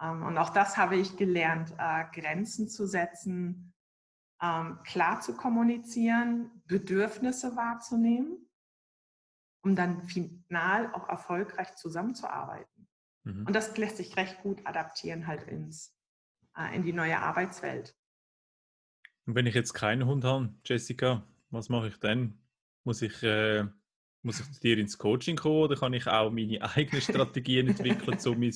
Ähm, 0.00 0.22
und 0.24 0.38
auch 0.38 0.50
das 0.50 0.76
habe 0.76 0.96
ich 0.96 1.16
gelernt, 1.16 1.74
äh, 1.78 2.04
Grenzen 2.12 2.68
zu 2.68 2.86
setzen, 2.86 3.74
ähm, 4.40 4.78
klar 4.84 5.20
zu 5.20 5.36
kommunizieren, 5.36 6.50
Bedürfnisse 6.66 7.56
wahrzunehmen, 7.56 8.48
um 9.62 9.74
dann 9.74 10.02
final 10.04 10.92
auch 10.94 11.08
erfolgreich 11.08 11.74
zusammenzuarbeiten. 11.76 12.88
Mhm. 13.24 13.46
Und 13.46 13.56
das 13.56 13.76
lässt 13.76 13.96
sich 13.96 14.16
recht 14.16 14.40
gut 14.42 14.64
adaptieren 14.66 15.26
halt 15.26 15.42
ins, 15.44 15.96
äh, 16.56 16.74
in 16.74 16.82
die 16.84 16.92
neue 16.92 17.18
Arbeitswelt. 17.18 17.96
Und 19.26 19.34
wenn 19.34 19.46
ich 19.46 19.54
jetzt 19.54 19.74
keinen 19.74 20.06
Hund 20.06 20.24
habe, 20.24 20.54
Jessica, 20.64 21.26
was 21.50 21.68
mache 21.68 21.88
ich 21.88 21.98
dann? 21.98 22.40
Muss 22.84 23.02
ich 23.02 23.22
äh, 23.22 23.66
muss 24.22 24.40
ich 24.40 24.52
zu 24.52 24.60
dir 24.60 24.78
ins 24.78 24.98
Coaching 24.98 25.36
kommen 25.36 25.62
oder 25.62 25.76
kann 25.76 25.92
ich 25.92 26.06
auch 26.06 26.30
meine 26.30 26.60
eigenen 26.76 27.02
Strategien 27.02 27.68
entwickeln, 27.68 28.18
um 28.26 28.40
mein 28.40 28.54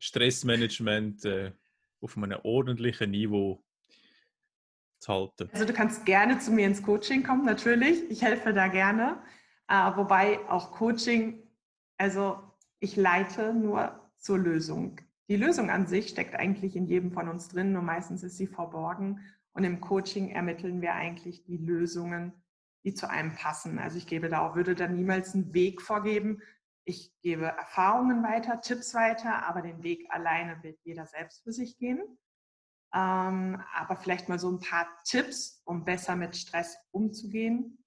Stressmanagement 0.00 1.24
äh, 1.24 1.52
auf 2.00 2.16
einem 2.16 2.38
ordentlichen 2.42 3.10
Niveau 3.10 3.62
zu 4.98 5.12
halten? 5.12 5.48
Also 5.52 5.64
du 5.64 5.72
kannst 5.72 6.04
gerne 6.06 6.38
zu 6.38 6.50
mir 6.50 6.66
ins 6.66 6.82
Coaching 6.82 7.22
kommen, 7.22 7.44
natürlich. 7.44 8.10
Ich 8.10 8.22
helfe 8.22 8.52
da 8.52 8.68
gerne. 8.68 9.22
Äh, 9.68 9.96
wobei 9.96 10.38
auch 10.48 10.72
Coaching, 10.72 11.42
also 11.98 12.38
ich 12.80 12.96
leite 12.96 13.54
nur 13.54 14.00
zur 14.18 14.38
Lösung. 14.38 15.00
Die 15.28 15.36
Lösung 15.36 15.70
an 15.70 15.86
sich 15.86 16.08
steckt 16.08 16.36
eigentlich 16.36 16.76
in 16.76 16.86
jedem 16.86 17.10
von 17.12 17.28
uns 17.28 17.48
drin, 17.48 17.72
nur 17.72 17.82
meistens 17.82 18.22
ist 18.22 18.36
sie 18.36 18.46
verborgen. 18.46 19.20
Und 19.52 19.64
im 19.64 19.80
Coaching 19.80 20.30
ermitteln 20.30 20.82
wir 20.82 20.94
eigentlich 20.94 21.44
die 21.44 21.56
Lösungen 21.56 22.32
die 22.86 22.94
zu 22.94 23.10
einem 23.10 23.34
passen. 23.34 23.80
Also 23.80 23.98
ich 23.98 24.06
gebe 24.06 24.28
da 24.28 24.46
auch, 24.46 24.54
würde 24.54 24.76
da 24.76 24.86
niemals 24.86 25.34
einen 25.34 25.52
Weg 25.52 25.82
vorgeben. 25.82 26.40
Ich 26.84 27.12
gebe 27.20 27.46
Erfahrungen 27.46 28.22
weiter, 28.22 28.60
Tipps 28.60 28.94
weiter, 28.94 29.44
aber 29.44 29.60
den 29.60 29.82
Weg 29.82 30.06
alleine 30.10 30.62
wird 30.62 30.78
jeder 30.84 31.04
selbst 31.04 31.42
für 31.42 31.52
sich 31.52 31.78
gehen. 31.78 31.98
Ähm, 32.94 33.60
aber 33.74 33.96
vielleicht 33.96 34.28
mal 34.28 34.38
so 34.38 34.48
ein 34.48 34.60
paar 34.60 34.86
Tipps, 35.04 35.60
um 35.64 35.84
besser 35.84 36.14
mit 36.14 36.36
Stress 36.36 36.78
umzugehen, 36.92 37.84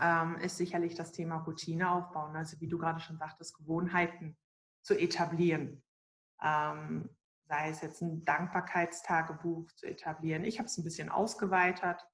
ähm, 0.00 0.36
ist 0.38 0.56
sicherlich 0.56 0.96
das 0.96 1.12
Thema 1.12 1.36
Routine 1.36 1.88
aufbauen. 1.88 2.34
Also 2.34 2.60
wie 2.60 2.68
du 2.68 2.78
gerade 2.78 2.98
schon 2.98 3.18
sagtest, 3.18 3.56
Gewohnheiten 3.56 4.36
zu 4.82 4.98
etablieren. 4.98 5.84
Ähm, 6.42 7.10
sei 7.44 7.70
es 7.70 7.80
jetzt 7.80 8.02
ein 8.02 8.24
Dankbarkeitstagebuch 8.24 9.70
zu 9.70 9.86
etablieren. 9.86 10.44
Ich 10.44 10.58
habe 10.58 10.66
es 10.66 10.76
ein 10.76 10.84
bisschen 10.84 11.10
ausgeweitet, 11.10 12.04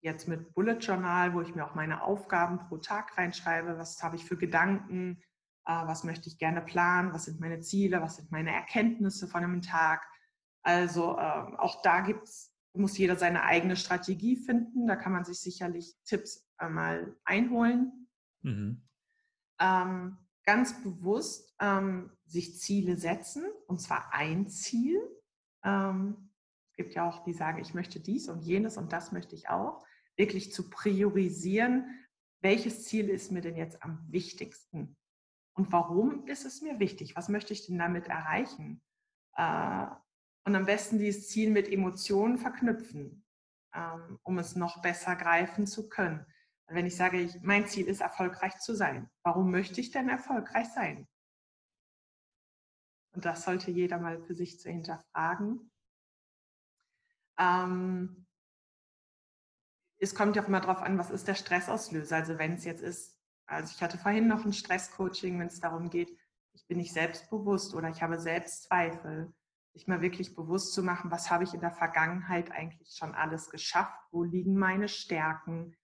jetzt 0.00 0.28
mit 0.28 0.54
Bullet 0.54 0.78
Journal, 0.78 1.34
wo 1.34 1.40
ich 1.40 1.54
mir 1.54 1.64
auch 1.64 1.74
meine 1.74 2.02
Aufgaben 2.02 2.58
pro 2.58 2.78
Tag 2.78 3.16
reinschreibe. 3.18 3.78
Was 3.78 4.02
habe 4.02 4.16
ich 4.16 4.24
für 4.24 4.36
Gedanken? 4.36 5.22
Äh, 5.66 5.72
was 5.86 6.04
möchte 6.04 6.28
ich 6.28 6.38
gerne 6.38 6.60
planen? 6.60 7.12
Was 7.12 7.24
sind 7.24 7.40
meine 7.40 7.60
Ziele? 7.60 8.00
Was 8.00 8.16
sind 8.16 8.30
meine 8.30 8.52
Erkenntnisse 8.52 9.28
von 9.28 9.44
einem 9.44 9.62
Tag? 9.62 10.06
Also 10.62 11.16
äh, 11.18 11.56
auch 11.58 11.82
da 11.82 12.00
gibt's, 12.00 12.54
muss 12.74 12.98
jeder 12.98 13.16
seine 13.16 13.42
eigene 13.42 13.76
Strategie 13.76 14.36
finden. 14.36 14.86
Da 14.86 14.96
kann 14.96 15.12
man 15.12 15.24
sich 15.24 15.40
sicherlich 15.40 15.96
Tipps 16.04 16.48
einmal 16.58 17.16
einholen. 17.24 18.08
Mhm. 18.42 18.82
Ähm, 19.60 20.18
ganz 20.44 20.82
bewusst 20.82 21.54
ähm, 21.60 22.10
sich 22.24 22.58
Ziele 22.58 22.96
setzen, 22.96 23.44
und 23.66 23.80
zwar 23.80 24.14
ein 24.14 24.48
Ziel. 24.48 25.00
Ähm, 25.64 26.30
es 26.70 26.76
gibt 26.76 26.94
ja 26.94 27.08
auch, 27.08 27.24
die 27.24 27.32
sagen, 27.32 27.58
ich 27.58 27.74
möchte 27.74 28.00
dies 28.00 28.28
und 28.28 28.42
jenes 28.42 28.76
und 28.76 28.92
das 28.92 29.12
möchte 29.12 29.34
ich 29.34 29.48
auch. 29.48 29.84
Wirklich 30.18 30.52
zu 30.52 30.68
priorisieren, 30.68 32.06
welches 32.42 32.84
Ziel 32.84 33.08
ist 33.08 33.32
mir 33.32 33.40
denn 33.40 33.56
jetzt 33.56 33.82
am 33.82 34.04
wichtigsten? 34.10 34.96
Und 35.54 35.72
warum 35.72 36.26
ist 36.26 36.44
es 36.44 36.60
mir 36.60 36.78
wichtig? 36.78 37.16
Was 37.16 37.28
möchte 37.28 37.52
ich 37.52 37.66
denn 37.66 37.78
damit 37.78 38.08
erreichen? 38.08 38.82
Äh, 39.36 39.86
und 40.44 40.54
am 40.54 40.66
besten 40.66 40.98
dieses 40.98 41.28
Ziel 41.28 41.50
mit 41.50 41.68
Emotionen 41.68 42.38
verknüpfen, 42.38 43.24
ähm, 43.74 44.18
um 44.22 44.38
es 44.38 44.56
noch 44.56 44.82
besser 44.82 45.16
greifen 45.16 45.66
zu 45.66 45.88
können. 45.88 46.24
Wenn 46.68 46.86
ich 46.86 46.96
sage, 46.96 47.28
mein 47.42 47.66
Ziel 47.66 47.86
ist, 47.86 48.00
erfolgreich 48.00 48.58
zu 48.58 48.74
sein, 48.74 49.10
warum 49.22 49.50
möchte 49.50 49.80
ich 49.80 49.90
denn 49.90 50.08
erfolgreich 50.08 50.68
sein? 50.68 51.08
Und 53.14 53.24
das 53.24 53.44
sollte 53.44 53.70
jeder 53.70 53.98
mal 53.98 54.20
für 54.20 54.34
sich 54.34 54.60
zu 54.60 54.70
hinterfragen. 54.70 55.70
Ähm, 57.38 58.27
es 59.98 60.14
kommt 60.14 60.36
ja 60.36 60.42
auch 60.42 60.48
immer 60.48 60.60
darauf 60.60 60.82
an, 60.82 60.98
was 60.98 61.10
ist 61.10 61.28
der 61.28 61.34
Stressauslöser. 61.34 62.16
Also 62.16 62.38
wenn 62.38 62.54
es 62.54 62.64
jetzt 62.64 62.82
ist, 62.82 63.18
also 63.46 63.72
ich 63.74 63.82
hatte 63.82 63.98
vorhin 63.98 64.28
noch 64.28 64.44
ein 64.44 64.52
Stresscoaching, 64.52 65.38
wenn 65.38 65.48
es 65.48 65.60
darum 65.60 65.90
geht, 65.90 66.16
ich 66.52 66.66
bin 66.66 66.78
nicht 66.78 66.92
selbstbewusst 66.92 67.74
oder 67.74 67.88
ich 67.88 68.02
habe 68.02 68.18
Selbstzweifel 68.18 69.32
sich 69.72 69.86
mal 69.86 70.00
wirklich 70.00 70.34
bewusst 70.34 70.74
zu 70.74 70.82
machen, 70.82 71.10
was 71.10 71.30
habe 71.30 71.44
ich 71.44 71.54
in 71.54 71.60
der 71.60 71.70
Vergangenheit 71.70 72.50
eigentlich 72.50 72.96
schon 72.96 73.14
alles 73.14 73.50
geschafft, 73.50 73.98
wo 74.10 74.24
liegen 74.24 74.56
meine 74.56 74.88
Stärken, 74.88 75.76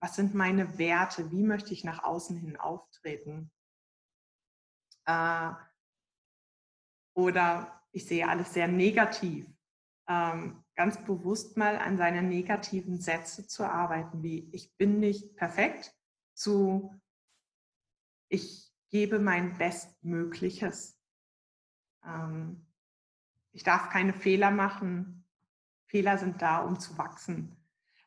was 0.00 0.16
sind 0.16 0.34
meine 0.34 0.78
Werte, 0.78 1.30
wie 1.30 1.42
möchte 1.42 1.72
ich 1.72 1.84
nach 1.84 2.04
außen 2.04 2.36
hin 2.36 2.56
auftreten. 2.56 3.50
Äh, 5.06 5.50
oder 7.14 7.82
ich 7.92 8.06
sehe 8.06 8.28
alles 8.28 8.54
sehr 8.54 8.68
negativ. 8.68 9.46
Ähm, 10.08 10.64
ganz 10.80 10.96
bewusst 11.04 11.58
mal 11.58 11.76
an 11.76 11.98
seine 11.98 12.22
negativen 12.22 12.98
Sätze 12.98 13.46
zu 13.46 13.64
arbeiten, 13.64 14.22
wie 14.22 14.48
ich 14.50 14.74
bin 14.78 14.98
nicht 14.98 15.36
perfekt, 15.36 15.94
zu 16.32 16.98
ich 18.30 18.72
gebe 18.88 19.18
mein 19.18 19.58
Bestmögliches. 19.58 20.98
Ähm, 22.02 22.66
ich 23.52 23.62
darf 23.62 23.90
keine 23.90 24.14
Fehler 24.14 24.50
machen. 24.50 25.26
Fehler 25.86 26.16
sind 26.16 26.40
da, 26.40 26.60
um 26.60 26.80
zu 26.80 26.96
wachsen. 26.96 27.54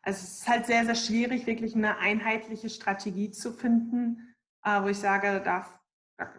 Also 0.01 0.23
es 0.23 0.39
ist 0.39 0.47
halt 0.47 0.65
sehr, 0.65 0.83
sehr 0.85 0.95
schwierig, 0.95 1.45
wirklich 1.45 1.75
eine 1.75 1.99
einheitliche 1.99 2.71
Strategie 2.71 3.29
zu 3.29 3.53
finden, 3.53 4.33
äh, 4.63 4.81
wo 4.81 4.87
ich 4.87 4.97
sage, 4.97 5.41
darf, 5.45 5.79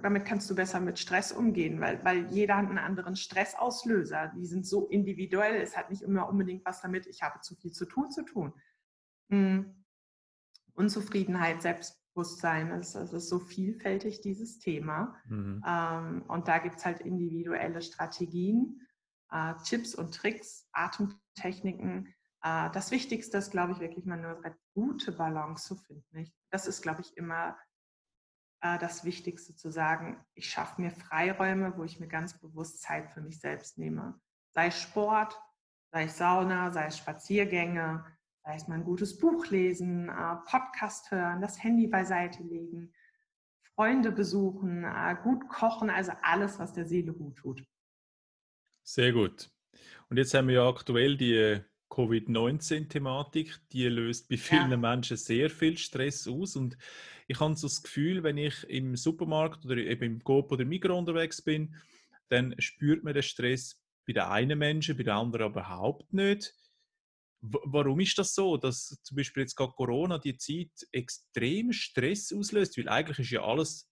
damit 0.03 0.25
kannst 0.25 0.51
du 0.51 0.55
besser 0.55 0.81
mit 0.81 0.99
Stress 0.99 1.33
umgehen, 1.33 1.81
weil, 1.81 2.05
weil 2.05 2.27
jeder 2.27 2.57
hat 2.57 2.69
einen 2.69 2.79
anderen 2.79 3.17
Stressauslöser. 3.17 4.33
Die 4.37 4.47
sind 4.47 4.67
so 4.67 4.87
individuell. 4.89 5.61
Es 5.61 5.77
hat 5.77 5.91
nicht 5.91 6.03
immer 6.03 6.29
unbedingt 6.29 6.65
was 6.65 6.81
damit, 6.81 7.07
ich 7.07 7.23
habe 7.23 7.41
zu 7.41 7.55
viel 7.57 7.73
zu 7.73 7.87
tun, 7.87 8.11
zu 8.11 8.23
tun. 8.23 8.53
Hm. 9.31 9.85
Unzufriedenheit, 10.75 11.63
Selbstbewusstsein, 11.63 12.73
es, 12.73 12.95
es 12.95 13.13
ist 13.13 13.29
so 13.29 13.39
vielfältig, 13.39 14.21
dieses 14.21 14.59
Thema. 14.59 15.17
Mhm. 15.29 15.63
Ähm, 15.67 16.23
und 16.27 16.49
da 16.49 16.59
gibt 16.59 16.77
es 16.77 16.85
halt 16.85 17.01
individuelle 17.01 17.81
Strategien 17.81 18.81
äh, 19.35 19.55
Tipps 19.65 19.95
und 19.95 20.15
Tricks, 20.15 20.69
Atemtechniken. 20.73 22.15
Äh, 22.43 22.71
das 22.71 22.91
Wichtigste 22.91 23.39
ist, 23.39 23.51
glaube 23.51 23.73
ich, 23.73 23.81
wirklich 23.81 24.07
mal 24.07 24.19
eine 24.19 24.57
gute 24.75 25.13
Balance 25.13 25.67
zu 25.67 25.77
finden. 25.77 26.33
das 26.51 26.67
ist, 26.67 26.83
glaube 26.83 27.01
ich, 27.01 27.17
immer 27.17 27.57
äh, 28.65 28.79
das 28.79 29.05
Wichtigste 29.05 29.55
zu 29.55 29.71
sagen, 29.71 30.25
ich 30.35 30.49
schaffe 30.49 30.81
mir 30.81 30.91
Freiräume, 30.91 31.77
wo 31.77 31.85
ich 31.85 32.01
mir 32.01 32.09
ganz 32.09 32.41
bewusst 32.41 32.81
Zeit 32.81 33.11
für 33.11 33.21
mich 33.21 33.39
selbst 33.39 33.77
nehme. 33.77 34.19
Sei 34.53 34.69
es 34.69 34.81
Sport, 34.81 35.39
sei 35.93 36.05
es 36.05 36.17
Sauna, 36.17 36.71
sei 36.73 36.87
es 36.87 36.97
Spaziergänge, 36.97 38.05
sei 38.43 38.55
es 38.57 38.67
mal 38.67 38.77
ein 38.77 38.85
gutes 38.85 39.19
Buch 39.19 39.47
lesen, 39.49 40.09
äh, 40.09 40.37
Podcast 40.47 41.11
hören, 41.11 41.43
das 41.43 41.63
Handy 41.63 41.87
beiseite 41.87 42.43
legen, 42.43 42.93
Freunde 43.75 44.11
besuchen, 44.11 44.85
äh, 44.85 45.17
gut 45.23 45.47
kochen, 45.49 45.91
also 45.91 46.13
alles, 46.23 46.59
was 46.59 46.73
der 46.73 46.87
Seele 46.87 47.13
gut 47.13 47.37
tut. 47.37 47.63
Sehr 48.83 49.13
gut. 49.13 49.51
Und 50.09 50.17
jetzt 50.17 50.33
haben 50.33 50.49
wir 50.49 50.55
ja 50.55 50.69
aktuell 50.69 51.17
die 51.17 51.61
Covid-19-Thematik, 51.95 53.61
die 53.73 53.87
löst 53.87 54.29
bei 54.29 54.37
vielen 54.37 54.73
ja. 54.73 54.77
Menschen 54.77 55.17
sehr 55.17 55.49
viel 55.49 55.79
Stress 55.79 56.27
aus. 56.27 56.57
Und 56.57 56.77
ich 57.29 57.39
habe 57.39 57.55
so 57.55 57.69
das 57.69 57.83
Gefühl, 57.83 58.25
wenn 58.25 58.37
ich 58.37 58.65
im 58.65 58.97
Supermarkt 58.97 59.65
oder 59.65 59.77
eben 59.77 60.05
im 60.05 60.25
Coop 60.25 60.51
oder 60.51 60.65
Migros 60.65 60.99
unterwegs 60.99 61.41
bin, 61.41 61.77
dann 62.29 62.55
spürt 62.59 63.05
man 63.05 63.15
den 63.15 63.23
Stress 63.23 63.81
bei 64.07 64.13
den 64.13 64.25
einen 64.25 64.59
Menschen, 64.59 64.97
bei 64.97 65.05
den 65.05 65.13
anderen 65.13 65.45
aber 65.45 65.61
überhaupt 65.61 66.13
nicht. 66.13 66.53
Warum 67.41 68.01
ist 68.01 68.19
das 68.19 68.35
so, 68.35 68.57
dass 68.57 68.99
zum 69.03 69.17
Beispiel 69.17 69.43
jetzt 69.43 69.55
gerade 69.55 69.73
Corona 69.73 70.19
die 70.19 70.37
Zeit 70.37 70.73
extrem 70.91 71.73
Stress 71.73 72.33
auslöst? 72.33 72.77
Weil 72.77 72.89
eigentlich 72.89 73.19
ist 73.21 73.31
ja 73.31 73.45
alles 73.45 73.89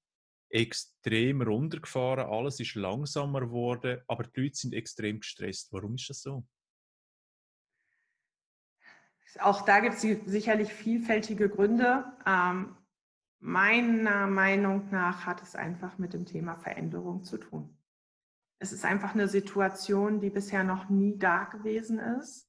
extrem 0.48 1.40
runtergefahren, 1.42 2.26
alles 2.26 2.58
ist 2.60 2.74
langsamer 2.74 3.42
geworden, 3.42 4.00
aber 4.08 4.24
die 4.24 4.40
Leute 4.40 4.56
sind 4.56 4.74
extrem 4.74 5.20
gestresst. 5.20 5.68
Warum 5.72 5.94
ist 5.94 6.10
das 6.10 6.22
so? 6.22 6.44
Auch 9.40 9.62
da 9.62 9.80
gibt 9.80 9.94
es 9.94 10.02
sicherlich 10.02 10.72
vielfältige 10.72 11.48
Gründe. 11.48 12.04
Ähm, 12.26 12.76
meiner 13.40 14.26
Meinung 14.26 14.90
nach 14.90 15.26
hat 15.26 15.42
es 15.42 15.56
einfach 15.56 15.98
mit 15.98 16.12
dem 16.12 16.26
Thema 16.26 16.56
Veränderung 16.56 17.24
zu 17.24 17.38
tun. 17.38 17.76
Es 18.58 18.72
ist 18.72 18.84
einfach 18.84 19.14
eine 19.14 19.26
Situation, 19.26 20.20
die 20.20 20.30
bisher 20.30 20.62
noch 20.62 20.88
nie 20.88 21.18
da 21.18 21.44
gewesen 21.44 21.98
ist, 21.98 22.48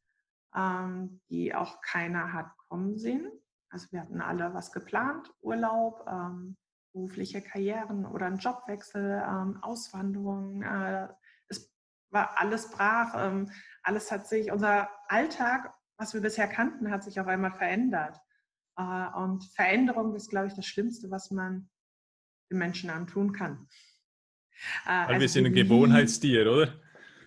ähm, 0.55 1.21
die 1.29 1.55
auch 1.55 1.81
keiner 1.81 2.33
hat 2.33 2.55
kommen 2.67 2.97
sehen. 2.97 3.31
Also 3.69 3.91
wir 3.91 4.01
hatten 4.01 4.21
alle 4.21 4.53
was 4.53 4.71
geplant, 4.71 5.33
Urlaub, 5.41 6.05
ähm, 6.07 6.55
berufliche 6.93 7.41
Karrieren 7.41 8.05
oder 8.05 8.27
einen 8.27 8.37
Jobwechsel, 8.37 9.23
ähm, 9.27 9.57
Auswanderung. 9.63 10.61
Äh, 10.61 11.07
es 11.47 11.73
war 12.11 12.39
alles 12.39 12.69
brach, 12.69 13.15
ähm, 13.17 13.51
alles 13.81 14.11
hat 14.11 14.27
sich, 14.27 14.51
unser 14.51 14.89
Alltag, 15.07 15.73
was 15.97 16.13
wir 16.13 16.21
bisher 16.21 16.47
kannten, 16.47 16.91
hat 16.91 17.03
sich 17.03 17.19
auf 17.19 17.27
einmal 17.27 17.51
verändert. 17.51 18.17
Äh, 18.77 19.07
und 19.15 19.43
Veränderung 19.55 20.15
ist, 20.15 20.29
glaube 20.29 20.47
ich, 20.47 20.53
das 20.53 20.65
Schlimmste, 20.65 21.11
was 21.11 21.31
man 21.31 21.69
den 22.51 22.57
Menschen 22.57 22.89
antun 22.89 23.33
kann. 23.33 23.67
Äh, 24.85 24.89
Weil 24.89 25.07
also 25.07 25.21
wir 25.21 25.29
sind 25.29 25.45
ein 25.47 25.53
Gewohnheitstier, 25.53 26.51
oder? 26.51 26.73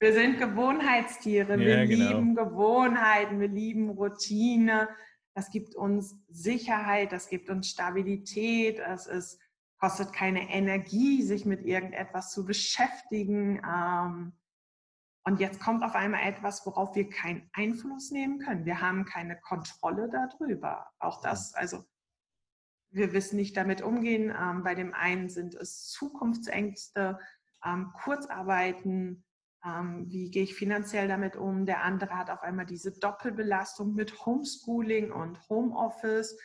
Wir 0.00 0.12
sind 0.12 0.38
Gewohnheitstiere. 0.38 1.52
Ja, 1.52 1.58
wir 1.58 1.86
genau. 1.86 2.10
lieben 2.10 2.34
Gewohnheiten, 2.34 3.40
wir 3.40 3.48
lieben 3.48 3.90
Routine. 3.90 4.88
Das 5.34 5.50
gibt 5.50 5.74
uns 5.74 6.16
Sicherheit, 6.28 7.12
das 7.12 7.28
gibt 7.28 7.50
uns 7.50 7.70
Stabilität. 7.70 8.78
Es 8.78 9.06
ist 9.06 9.40
kostet 9.78 10.12
keine 10.12 10.50
Energie, 10.50 11.22
sich 11.22 11.44
mit 11.44 11.62
irgendetwas 11.62 12.32
zu 12.32 12.44
beschäftigen. 12.44 13.60
Ähm, 13.64 14.32
und 15.26 15.40
jetzt 15.40 15.60
kommt 15.60 15.82
auf 15.82 15.96
einmal 15.96 16.22
etwas, 16.22 16.64
worauf 16.66 16.94
wir 16.94 17.10
keinen 17.10 17.50
Einfluss 17.52 18.12
nehmen 18.12 18.38
können. 18.38 18.64
Wir 18.64 18.80
haben 18.80 19.04
keine 19.04 19.38
Kontrolle 19.40 20.08
darüber. 20.08 20.86
Auch 21.00 21.20
das, 21.20 21.52
also 21.54 21.84
wir 22.90 23.12
wissen 23.12 23.34
nicht 23.34 23.56
damit 23.56 23.82
umgehen. 23.82 24.32
Ähm, 24.38 24.62
bei 24.62 24.76
dem 24.76 24.94
einen 24.94 25.28
sind 25.28 25.56
es 25.56 25.90
Zukunftsängste, 25.90 27.18
ähm, 27.64 27.92
Kurzarbeiten, 28.02 29.24
wie 30.04 30.30
gehe 30.30 30.44
ich 30.44 30.54
finanziell 30.54 31.08
damit 31.08 31.34
um. 31.34 31.66
Der 31.66 31.82
andere 31.82 32.16
hat 32.16 32.30
auf 32.30 32.42
einmal 32.42 32.66
diese 32.66 32.92
Doppelbelastung 32.92 33.94
mit 33.94 34.24
Homeschooling 34.24 35.10
und 35.10 35.40
Homeoffice 35.48 36.38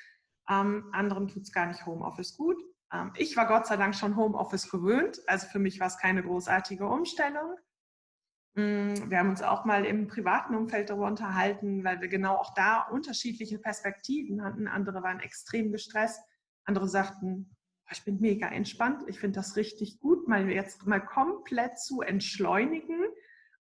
Ähm, 0.50 0.89
anderen 0.91 1.28
tut 1.28 1.44
es 1.44 1.52
gar 1.52 1.67
nicht 1.67 1.86
Homeoffice 1.86 2.36
gut. 2.36 2.58
Ähm, 2.91 3.13
ich 3.15 3.38
war 3.38 3.46
Gott 3.46 3.67
sei 3.67 3.78
Dank 3.78 3.96
schon 3.96 4.15
Homeoffice 4.15 4.72
gewöhnt. 4.72 5.22
Also 5.28 5.46
für 5.48 5.60
mich 5.60 5.80
war 5.80 5.86
es 5.86 6.00
keine 6.00 6.24
großartige 6.24 6.88
Umstellung. 6.88 7.56
Mm, 8.54 9.10
wir 9.10 9.20
haben 9.20 9.30
uns 9.30 9.42
auch 9.42 9.66
mal 9.66 9.86
im 9.86 10.08
privaten 10.08 10.56
Umfeld 10.56 10.90
darüber 10.90 11.08
unterhalten, 11.08 11.84
weil 11.84 12.02
wir 12.02 12.08
genau 12.08 12.36
auch 12.36 12.54
da 12.54 12.82
unterschiedliche 12.82 13.60
Perspektiven 13.60 14.44
hatten. 14.44 14.68
Andere 14.68 15.04
waren 15.04 15.20
extrem 15.20 15.72
gestresst. 15.72 16.20
Andere 16.66 16.88
sagten, 16.88 17.56
ich 17.92 18.04
bin 18.04 18.20
mega 18.20 18.48
entspannt. 18.48 19.04
Ich 19.08 19.20
finde 19.20 19.40
das 19.40 19.56
richtig 19.56 20.00
gut, 20.00 20.28
mal 20.28 20.50
jetzt 20.50 20.86
mal 20.86 21.00
komplett 21.00 21.80
zu 21.80 22.02
entschleunigen 22.02 23.06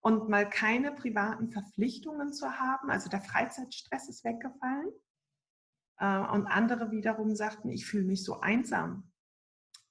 und 0.01 0.29
mal 0.29 0.49
keine 0.49 0.91
privaten 0.91 1.49
Verpflichtungen 1.49 2.33
zu 2.33 2.59
haben. 2.59 2.89
Also 2.89 3.09
der 3.09 3.21
Freizeitstress 3.21 4.09
ist 4.09 4.23
weggefallen. 4.23 4.91
Äh, 5.97 6.17
und 6.33 6.47
andere 6.47 6.91
wiederum 6.91 7.35
sagten, 7.35 7.69
ich 7.69 7.85
fühle 7.85 8.05
mich 8.05 8.23
so 8.23 8.39
einsam. 8.41 9.11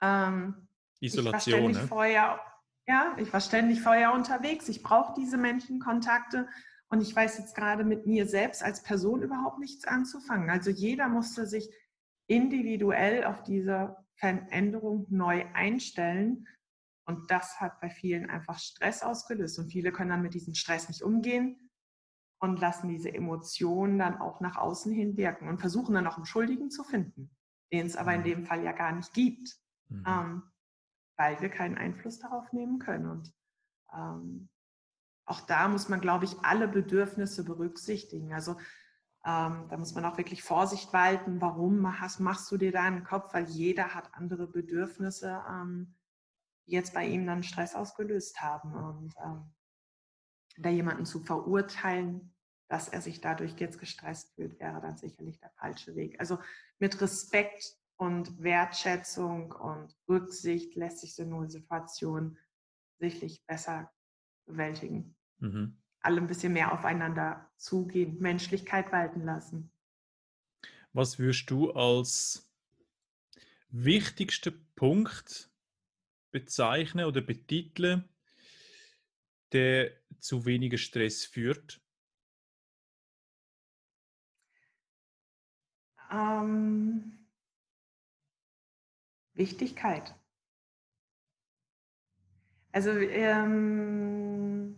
Ähm, 0.00 0.68
Isolation. 1.00 1.70
Ich 1.70 1.76
war, 1.76 1.82
ne? 1.82 1.88
vorher, 1.88 2.40
ja, 2.90 3.14
ich 3.18 3.32
war 3.32 3.40
ständig 3.40 3.80
vorher 3.82 4.12
unterwegs. 4.12 4.68
Ich 4.68 4.82
brauche 4.82 5.14
diese 5.16 5.38
Menschenkontakte. 5.38 6.48
Und 6.88 7.00
ich 7.00 7.14
weiß 7.14 7.38
jetzt 7.38 7.54
gerade 7.54 7.84
mit 7.84 8.04
mir 8.04 8.26
selbst 8.26 8.64
als 8.64 8.82
Person 8.82 9.22
überhaupt 9.22 9.60
nichts 9.60 9.86
anzufangen. 9.86 10.50
Also 10.50 10.70
jeder 10.70 11.08
musste 11.08 11.46
sich 11.46 11.72
individuell 12.26 13.24
auf 13.24 13.44
diese 13.44 13.96
Veränderung 14.16 15.06
neu 15.08 15.44
einstellen. 15.54 16.48
Und 17.06 17.30
das 17.30 17.60
hat 17.60 17.80
bei 17.80 17.90
vielen 17.90 18.28
einfach 18.28 18.58
Stress 18.58 19.04
ausgelöst. 19.04 19.60
Und 19.60 19.70
viele 19.70 19.92
können 19.92 20.10
dann 20.10 20.22
mit 20.22 20.34
diesem 20.34 20.54
Stress 20.54 20.88
nicht 20.88 21.02
umgehen 21.02 21.70
und 22.40 22.58
lassen 22.58 22.88
diese 22.88 23.14
Emotionen 23.14 24.00
dann 24.00 24.18
auch 24.18 24.40
nach 24.40 24.56
außen 24.56 24.92
hin 24.92 25.16
wirken 25.16 25.48
und 25.48 25.58
versuchen 25.58 25.94
dann 25.94 26.08
auch 26.08 26.16
einen 26.16 26.26
Schuldigen 26.26 26.70
zu 26.70 26.82
finden, 26.82 27.30
den 27.72 27.86
es 27.86 27.96
aber 27.96 28.14
in 28.14 28.22
mhm. 28.22 28.24
dem 28.24 28.46
Fall 28.46 28.64
ja 28.64 28.72
gar 28.72 28.92
nicht 28.92 29.12
gibt, 29.12 29.56
mhm. 29.90 30.04
ähm, 30.06 30.42
weil 31.20 31.38
wir 31.42 31.50
keinen 31.50 31.76
Einfluss 31.76 32.18
darauf 32.18 32.50
nehmen 32.54 32.78
können. 32.78 33.06
Und 33.10 33.30
ähm, 33.92 34.48
auch 35.26 35.42
da 35.42 35.68
muss 35.68 35.90
man, 35.90 36.00
glaube 36.00 36.24
ich, 36.24 36.40
alle 36.40 36.66
Bedürfnisse 36.66 37.44
berücksichtigen. 37.44 38.32
Also 38.32 38.52
ähm, 39.26 39.66
da 39.68 39.76
muss 39.76 39.94
man 39.94 40.06
auch 40.06 40.16
wirklich 40.16 40.42
Vorsicht 40.42 40.94
walten. 40.94 41.42
Warum 41.42 41.76
machst, 41.76 42.20
machst 42.20 42.50
du 42.50 42.56
dir 42.56 42.72
da 42.72 42.84
einen 42.84 43.04
Kopf? 43.04 43.34
Weil 43.34 43.44
jeder 43.50 43.94
hat 43.94 44.14
andere 44.14 44.46
Bedürfnisse, 44.46 45.44
ähm, 45.46 45.94
die 46.66 46.72
jetzt 46.72 46.94
bei 46.94 47.04
ihm 47.04 47.26
dann 47.26 47.42
Stress 47.42 47.74
ausgelöst 47.74 48.40
haben. 48.40 48.72
Und 48.72 49.14
ähm, 49.22 49.52
da 50.56 50.70
jemanden 50.70 51.04
zu 51.04 51.20
verurteilen, 51.20 52.34
dass 52.68 52.88
er 52.88 53.02
sich 53.02 53.20
dadurch 53.20 53.60
jetzt 53.60 53.78
gestresst 53.78 54.34
fühlt, 54.36 54.58
wäre 54.58 54.80
dann 54.80 54.96
sicherlich 54.96 55.38
der 55.38 55.50
falsche 55.50 55.94
Weg. 55.96 56.18
Also 56.18 56.38
mit 56.78 56.98
Respekt 56.98 57.76
und 58.00 58.42
Wertschätzung 58.42 59.52
und 59.52 59.94
Rücksicht 60.08 60.74
lässt 60.74 61.00
sich 61.00 61.14
so 61.14 61.22
eine 61.22 61.50
Situation 61.50 62.38
sicherlich 62.98 63.44
besser 63.46 63.92
bewältigen. 64.46 65.14
Mhm. 65.38 65.76
Alle 66.00 66.22
ein 66.22 66.26
bisschen 66.26 66.54
mehr 66.54 66.72
aufeinander 66.72 67.50
zugehen, 67.58 68.18
Menschlichkeit 68.18 68.90
walten 68.90 69.22
lassen. 69.26 69.70
Was 70.94 71.18
würdest 71.18 71.50
du 71.50 71.72
als 71.72 72.50
wichtigsten 73.68 74.66
Punkt 74.74 75.50
bezeichnen 76.30 77.04
oder 77.04 77.20
betiteln, 77.20 78.08
der 79.52 79.92
zu 80.20 80.46
weniger 80.46 80.78
Stress 80.78 81.26
führt? 81.26 81.82
Ähm, 86.10 87.19
Wichtigkeit. 89.40 90.14
Also 92.72 92.90
ähm, 92.90 94.76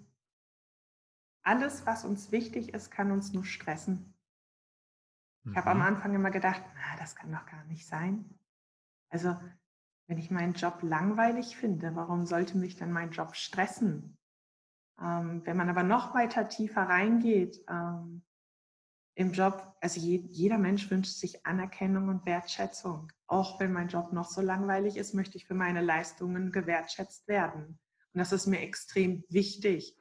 alles, 1.43 1.85
was 1.85 2.05
uns 2.05 2.31
wichtig 2.31 2.73
ist, 2.73 2.91
kann 2.91 3.11
uns 3.11 3.33
nur 3.33 3.45
stressen. 3.45 4.15
Ich 5.45 5.57
habe 5.57 5.71
am 5.71 5.79
mhm. 5.79 5.83
Anfang 5.83 6.15
immer 6.15 6.31
gedacht, 6.31 6.63
na, 6.77 6.97
das 6.99 7.17
kann 7.17 7.33
doch 7.33 7.45
gar 7.47 7.65
nicht 7.65 7.85
sein. 7.85 8.39
Also 9.11 9.37
wenn 10.07 10.19
ich 10.19 10.31
meinen 10.31 10.55
Job 10.55 10.79
langweilig 10.83 11.57
finde, 11.57 11.97
warum 11.97 12.25
sollte 12.25 12.57
mich 12.57 12.77
dann 12.77 12.93
mein 12.93 13.11
Job 13.11 13.35
stressen? 13.35 14.17
Ähm, 15.01 15.45
wenn 15.45 15.57
man 15.57 15.69
aber 15.69 15.83
noch 15.83 16.15
weiter 16.15 16.49
tiefer 16.49 16.83
reingeht 16.83 17.65
ähm, 17.69 18.23
im 19.15 19.33
Job, 19.33 19.77
also 19.81 20.01
je, 20.01 20.25
jeder 20.31 20.59
Mensch 20.59 20.91
wünscht 20.91 21.17
sich 21.17 21.45
Anerkennung 21.45 22.09
und 22.09 22.25
Wertschätzung. 22.25 23.13
Auch 23.27 23.61
wenn 23.61 23.73
mein 23.73 23.89
Job 23.89 24.13
noch 24.13 24.29
so 24.29 24.41
langweilig 24.41 24.97
ist, 24.97 25.15
möchte 25.15 25.37
ich 25.37 25.47
für 25.47 25.55
meine 25.55 25.83
Leistungen 25.83 26.51
gewertschätzt 26.51 27.29
werden. 27.29 27.79
Und 28.15 28.19
das 28.19 28.33
ist 28.33 28.47
mir 28.47 28.61
extrem 28.61 29.25
wichtig. 29.29 29.99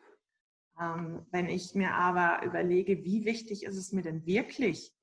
Ähm, 0.79 1.25
wenn 1.31 1.49
ich 1.49 1.75
mir 1.75 1.93
aber 1.93 2.43
überlege, 2.45 3.03
wie 3.03 3.25
wichtig 3.25 3.63
ist 3.63 3.77
es 3.77 3.91
mir 3.91 4.01
denn 4.01 4.25
wirklich? 4.25 4.95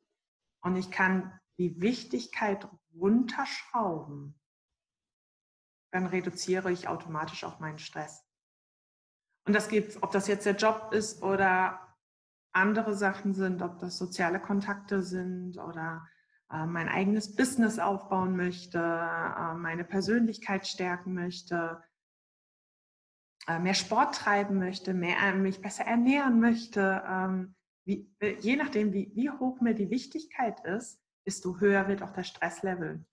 Und 0.62 0.76
ich 0.76 0.90
kann 0.90 1.38
die 1.58 1.80
Wichtigkeit 1.80 2.68
runterschrauben, 2.94 4.38
dann 5.92 6.06
reduziere 6.06 6.72
ich 6.72 6.88
automatisch 6.88 7.44
auch 7.44 7.60
meinen 7.60 7.78
Stress. 7.78 8.24
Und 9.46 9.54
das 9.54 9.68
geht, 9.68 10.02
ob 10.02 10.12
das 10.12 10.28
jetzt 10.28 10.46
der 10.46 10.56
Job 10.56 10.92
ist 10.92 11.22
oder 11.22 11.87
andere 12.52 12.94
Sachen 12.94 13.34
sind, 13.34 13.62
ob 13.62 13.78
das 13.78 13.98
soziale 13.98 14.40
Kontakte 14.40 15.02
sind 15.02 15.58
oder 15.58 16.06
äh, 16.50 16.66
mein 16.66 16.88
eigenes 16.88 17.36
Business 17.36 17.78
aufbauen 17.78 18.36
möchte, 18.36 18.78
äh, 18.78 19.54
meine 19.54 19.84
Persönlichkeit 19.84 20.66
stärken 20.66 21.14
möchte, 21.14 21.82
äh, 23.46 23.58
mehr 23.58 23.74
Sport 23.74 24.14
treiben 24.14 24.58
möchte, 24.58 24.94
mehr, 24.94 25.18
äh, 25.18 25.34
mich 25.34 25.60
besser 25.60 25.84
ernähren 25.84 26.40
möchte. 26.40 27.02
Ähm, 27.06 27.54
wie, 27.84 28.10
äh, 28.20 28.36
je 28.40 28.56
nachdem, 28.56 28.92
wie, 28.92 29.12
wie 29.14 29.30
hoch 29.30 29.60
mir 29.60 29.74
die 29.74 29.90
Wichtigkeit 29.90 30.64
ist, 30.64 31.00
desto 31.26 31.60
höher 31.60 31.88
wird 31.88 32.02
auch 32.02 32.12
der 32.12 32.24
Stresslevel 32.24 33.04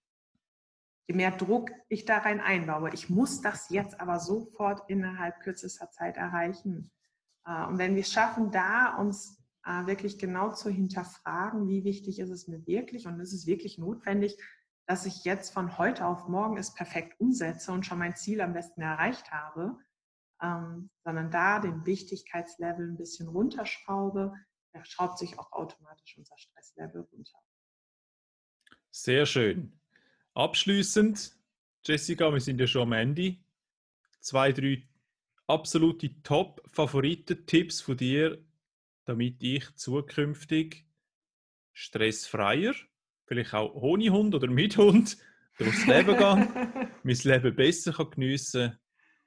je 1.08 1.16
mehr 1.16 1.32
Druck 1.32 1.72
ich 1.88 2.06
da 2.06 2.20
rein 2.20 2.42
einbaue. 2.42 2.92
Ich 2.94 3.10
muss 3.10 3.42
das 3.42 3.70
jetzt 3.70 4.00
aber 4.00 4.20
sofort 4.20 4.90
innerhalb 4.90 5.40
kürzester 5.42 5.90
Zeit 5.92 6.18
erreichen. 6.18 6.92
Äh, 7.46 7.66
und 7.66 7.78
wenn 7.78 7.96
wir 7.96 8.02
es 8.02 8.12
schaffen, 8.12 8.52
da 8.52 8.96
uns 8.98 9.42
äh, 9.66 9.86
wirklich 9.88 10.18
genau 10.18 10.52
zu 10.52 10.70
hinterfragen, 10.70 11.68
wie 11.68 11.84
wichtig 11.84 12.20
ist 12.20 12.30
es 12.30 12.48
mir 12.48 12.66
wirklich 12.68 13.08
und 13.08 13.20
ist 13.20 13.34
es 13.34 13.48
wirklich 13.48 13.78
notwendig, 13.78 14.38
dass 14.88 15.06
ich 15.06 15.24
jetzt 15.24 15.52
von 15.52 15.78
heute 15.78 16.06
auf 16.06 16.28
morgen 16.28 16.58
es 16.58 16.74
perfekt 16.74 17.20
umsetze 17.20 17.72
und 17.72 17.86
schon 17.86 17.98
mein 17.98 18.16
Ziel 18.16 18.42
am 18.42 18.54
besten 18.54 18.82
erreicht 18.82 19.32
habe, 19.32 19.78
ähm, 20.42 20.90
sondern 21.04 21.32
da 21.32 21.60
den 21.60 21.86
Wichtigkeitslevel 21.86 22.88
ein 22.88 22.98
bisschen 22.98 23.28
runterschraube, 23.28 24.34
da 24.74 24.86
schraubt 24.86 25.18
sich 25.18 25.40
auch 25.40 25.52
automatisch 25.52 26.18
unser 26.18 26.38
Stresslevel 26.38 27.08
runter. 27.12 27.40
Sehr 28.92 29.26
schön. 29.26 29.80
Abschließend, 30.34 31.36
Jessica, 31.84 32.32
wir 32.32 32.40
sind 32.40 32.60
ja 32.60 32.68
schon 32.68 32.84
am 32.84 32.92
Ende. 32.94 33.38
Zwei, 34.20 34.52
drei 34.52 34.88
absolute 35.48 36.22
Top-Favoriten-Tipps 36.24 37.82
von 37.82 37.98
dir, 37.98 38.44
damit 39.06 39.42
ich 39.44 39.76
zukünftig 39.76 40.88
stressfreier, 41.74 42.74
vielleicht 43.26 43.54
auch 43.54 43.74
ohne 43.76 44.10
Hund 44.10 44.34
oder 44.36 44.48
mit 44.48 44.78
Hund, 44.78 45.18
durchs 45.58 45.86
Leben 45.86 46.18
gehe, 46.18 46.90
mein 47.04 47.16
Leben 47.16 47.56
besser 47.56 47.94
kann 47.94 48.12
geniessen 48.12 48.78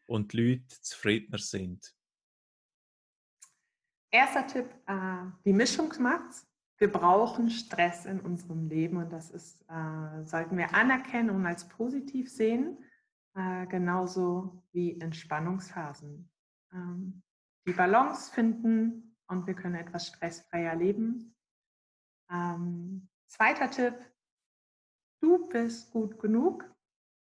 und 0.07 0.33
die 0.33 0.51
Leute 0.51 0.81
zufriedener 0.81 1.39
sind. 1.39 1.95
Erster 4.11 4.47
Tipp, 4.47 4.67
äh, 4.87 5.31
die 5.45 5.53
Mischung 5.53 5.93
macht's 6.01 6.49
wir 6.79 6.91
brauchen 6.91 7.51
Stress 7.51 8.07
in 8.07 8.21
unserem 8.21 8.69
Leben 8.69 8.97
und 8.99 9.13
das 9.13 9.31
ist, 9.31 9.63
äh, 9.69 10.25
sollten 10.25 10.57
wir 10.57 10.75
anerkennen 10.75 11.31
und 11.31 11.45
als 11.45 11.69
positiv 11.69 12.31
sehen, 12.31 12.79
äh, 13.35 13.67
genauso 13.67 14.63
wie 14.73 15.01
Entspannungsphasen. 15.01 16.31
Ähm, 16.73 17.23
die 17.67 17.73
Balance 17.73 18.33
finden 18.33 19.17
und 19.29 19.47
wir 19.47 19.55
können 19.55 19.75
etwas 19.75 20.09
stressfreier 20.09 20.75
leben. 20.75 21.35
Ähm, 22.31 23.09
zweiter 23.27 23.71
Tipp, 23.71 23.95
du 25.21 25.49
bist 25.49 25.91
gut 25.91 26.19
genug 26.19 26.65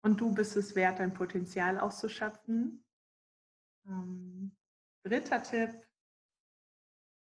und 0.02 0.20
du 0.20 0.32
bist 0.32 0.56
es 0.56 0.74
wert, 0.74 1.00
dein 1.00 1.14
Potenzial 1.14 1.78
auszuschöpfen. 1.78 2.84
Ähm, 3.86 4.56
dritter 5.02 5.42
Tipp, 5.42 5.86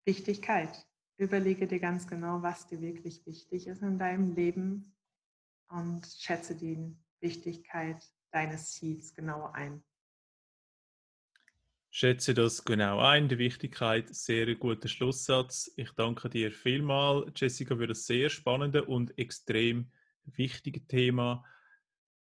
Wichtigkeit. 0.06 0.88
Überlege 1.18 1.68
dir 1.68 1.80
ganz 1.80 2.08
genau, 2.08 2.42
was 2.42 2.68
dir 2.68 2.82
wirklich 2.82 3.26
wichtig 3.26 3.68
ist 3.68 3.82
in 3.82 4.00
deinem 4.00 4.34
Leben 4.34 4.96
und 5.70 6.06
schätze 6.06 6.56
die 6.56 6.96
Wichtigkeit 7.20 8.04
deines 8.32 8.72
Ziels 8.72 9.14
genau 9.14 9.52
ein. 9.52 9.84
Schätze 11.94 12.34
das 12.34 12.64
genau 12.64 13.00
ein, 13.00 13.28
die 13.28 13.38
Wichtigkeit, 13.38 14.16
sehr 14.16 14.56
guter 14.56 14.88
Schlusssatz. 14.88 15.72
Ich 15.76 15.92
danke 15.92 16.30
dir 16.30 16.52
vielmals, 16.52 17.32
Jessica, 17.36 17.76
für 17.76 17.88
das 17.88 18.06
sehr 18.06 18.30
spannende 18.30 18.86
und 18.86 19.18
extrem 19.18 19.92
wichtigen 20.24 20.88
Thema, 20.88 21.44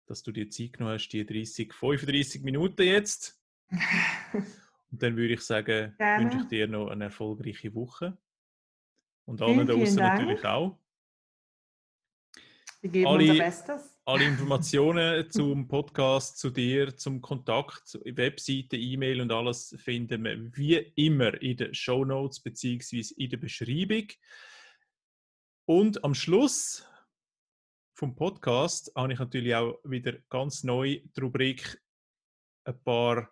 dass 0.06 0.22
du 0.22 0.30
dir 0.30 0.50
Zeit 0.50 0.74
genommen 0.74 0.94
hast, 0.94 1.08
die 1.08 1.24
30, 1.24 1.72
35 1.72 2.42
Minuten 2.42 2.82
jetzt. 2.82 3.40
Und 4.92 5.02
dann 5.02 5.16
würde 5.16 5.34
ich 5.34 5.40
sagen, 5.40 5.94
Gerne. 5.98 6.24
wünsche 6.24 6.38
ich 6.38 6.48
dir 6.48 6.68
noch 6.68 6.88
eine 6.88 7.04
erfolgreiche 7.04 7.74
Woche. 7.74 8.16
Und 9.24 9.42
allen 9.42 9.66
da 9.66 9.74
draußen 9.74 9.96
natürlich 9.96 10.44
auch. 10.44 10.78
Wir 12.86 12.92
geben 12.92 13.06
alle, 13.08 13.30
unser 13.30 13.44
Bestes. 13.44 13.98
Alle 14.04 14.24
Informationen 14.26 15.28
zum 15.30 15.66
Podcast, 15.66 16.38
zu 16.38 16.50
dir, 16.50 16.96
zum 16.96 17.20
Kontakt, 17.20 17.98
Webseite, 18.04 18.76
E-Mail 18.76 19.22
und 19.22 19.32
alles 19.32 19.74
finden 19.76 20.22
wir 20.22 20.56
wie 20.56 20.76
immer 20.94 21.34
in 21.42 21.56
den 21.56 21.74
Show 21.74 22.04
Notes 22.04 22.38
bzw. 22.38 23.12
in 23.16 23.30
der 23.30 23.38
Beschreibung. 23.38 24.06
Und 25.64 26.04
am 26.04 26.14
Schluss 26.14 26.86
vom 27.92 28.14
Podcast 28.14 28.92
habe 28.94 29.14
ich 29.14 29.18
natürlich 29.18 29.56
auch 29.56 29.80
wieder 29.82 30.12
ganz 30.28 30.62
neu 30.62 31.00
die 31.02 31.20
Rubrik 31.20 31.82
ein 32.66 32.80
paar 32.84 33.28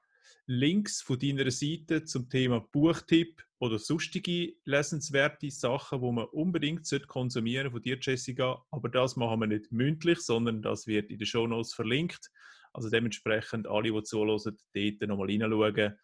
Links 0.46 1.00
von 1.00 1.16
deiner 1.16 1.48
Seite 1.52 2.05
zum 2.05 2.28
Thema 2.28 2.59
Buchtipp 2.59 3.40
oder 3.64 3.78
sonstige 3.78 4.54
lesenswerte 4.66 5.50
Sachen, 5.50 6.02
wo 6.02 6.12
man 6.12 6.26
unbedingt 6.26 6.86
konsumieren 7.08 7.70
von 7.70 7.80
dir, 7.80 7.98
Jessica. 7.98 8.62
Aber 8.70 8.90
das 8.90 9.16
machen 9.16 9.40
wir 9.40 9.46
nicht 9.46 9.72
mündlich, 9.72 10.20
sondern 10.20 10.60
das 10.60 10.86
wird 10.86 11.10
in 11.10 11.18
den 11.18 11.26
Shownotes 11.26 11.72
verlinkt. 11.72 12.30
Also 12.74 12.90
dementsprechend 12.90 13.66
alle, 13.66 13.90
die 13.90 14.02
zuhören, 14.02 14.58
dort 14.74 15.08
nochmal 15.08 15.28
reinschauen. 15.28 15.98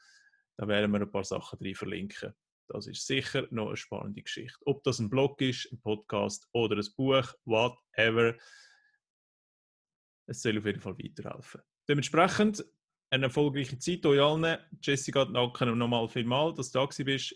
Da 0.57 0.69
werden 0.69 0.91
wir 0.91 1.01
ein 1.01 1.11
paar 1.11 1.25
Sachen 1.25 1.59
drin 1.59 1.75
verlinken. 1.75 2.33
Das 2.69 2.87
ist 2.87 3.07
sicher 3.07 3.47
noch 3.51 3.69
eine 3.69 3.77
spannende 3.77 4.23
Geschichte. 4.23 4.59
Ob 4.65 4.83
das 4.85 4.99
ein 4.99 5.11
Blog 5.11 5.41
ist, 5.43 5.71
ein 5.71 5.81
Podcast 5.81 6.49
oder 6.53 6.77
ein 6.77 6.87
Buch, 6.97 7.27
whatever. 7.45 8.37
Es 10.27 10.41
soll 10.41 10.57
auf 10.59 10.65
jeden 10.65 10.81
Fall 10.81 10.97
weiterhelfen. 10.97 11.61
Dementsprechend 11.89 12.65
eine 13.11 13.25
erfolgreiche 13.25 13.79
Zeit 13.79 14.07
euch 14.07 14.21
allen. 14.21 14.59
Jessica, 14.81 15.25
danke 15.25 15.67
nochmal 15.67 16.09
vielmal, 16.09 16.55
dass 16.55 16.71
du 16.71 16.79
da 16.79 17.05
bist. 17.05 17.35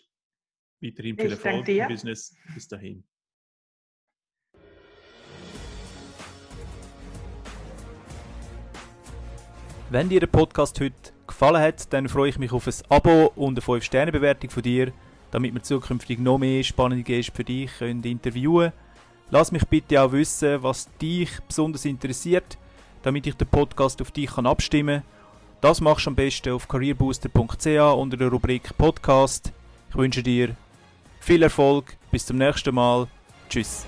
Weiterhin 0.85 1.16
viel 1.16 1.30
Erfolg 1.30 1.68
im 1.68 1.89
Business. 1.89 2.37
Bis 2.55 2.68
dahin. 2.68 3.05
Wenn 9.91 10.09
dir 10.09 10.20
der 10.20 10.26
Podcast 10.26 10.78
heute 10.80 10.95
gefallen 11.26 11.62
hat, 11.62 11.93
dann 11.93 12.09
freue 12.09 12.28
ich 12.28 12.39
mich 12.39 12.53
auf 12.53 12.66
ein 12.66 12.74
Abo 12.89 13.32
und 13.37 13.59
eine 13.59 13.61
5-Sterne-Bewertung 13.61 14.51
von 14.51 14.62
dir, 14.62 14.93
damit 15.30 15.55
wir 15.55 15.62
zukünftig 15.62 16.18
noch 16.18 16.39
mehr 16.39 16.62
spannende 16.64 17.05
Gäste 17.05 17.32
für 17.32 17.45
dich 17.45 17.70
können 17.78 18.03
interviewen 18.03 18.70
können. 18.70 18.72
Lass 19.30 19.53
mich 19.53 19.64
bitte 19.66 20.03
auch 20.03 20.12
wissen, 20.12 20.62
was 20.62 20.91
dich 20.99 21.30
besonders 21.47 21.85
interessiert, 21.85 22.59
damit 23.03 23.26
ich 23.26 23.35
den 23.35 23.49
Podcast 23.49 24.03
auf 24.03 24.11
dich 24.11 24.30
abstimmen 24.37 25.03
kann 25.03 25.14
das 25.64 25.80
machst 25.80 26.05
du 26.05 26.11
am 26.11 26.14
besten 26.14 26.53
auf 26.53 26.68
careerbooster.ch 26.68 27.97
unter 27.97 28.18
der 28.18 28.28
Rubrik 28.28 28.76
Podcast. 28.76 29.51
Ich 29.89 29.97
wünsche 29.97 30.22
dir 30.22 30.55
viel 31.25 31.43
Erfolg, 31.43 31.97
bis 32.11 32.27
zum 32.27 32.37
nächsten 32.37 32.75
Mal. 32.75 33.09
Tschüss. 33.49 33.87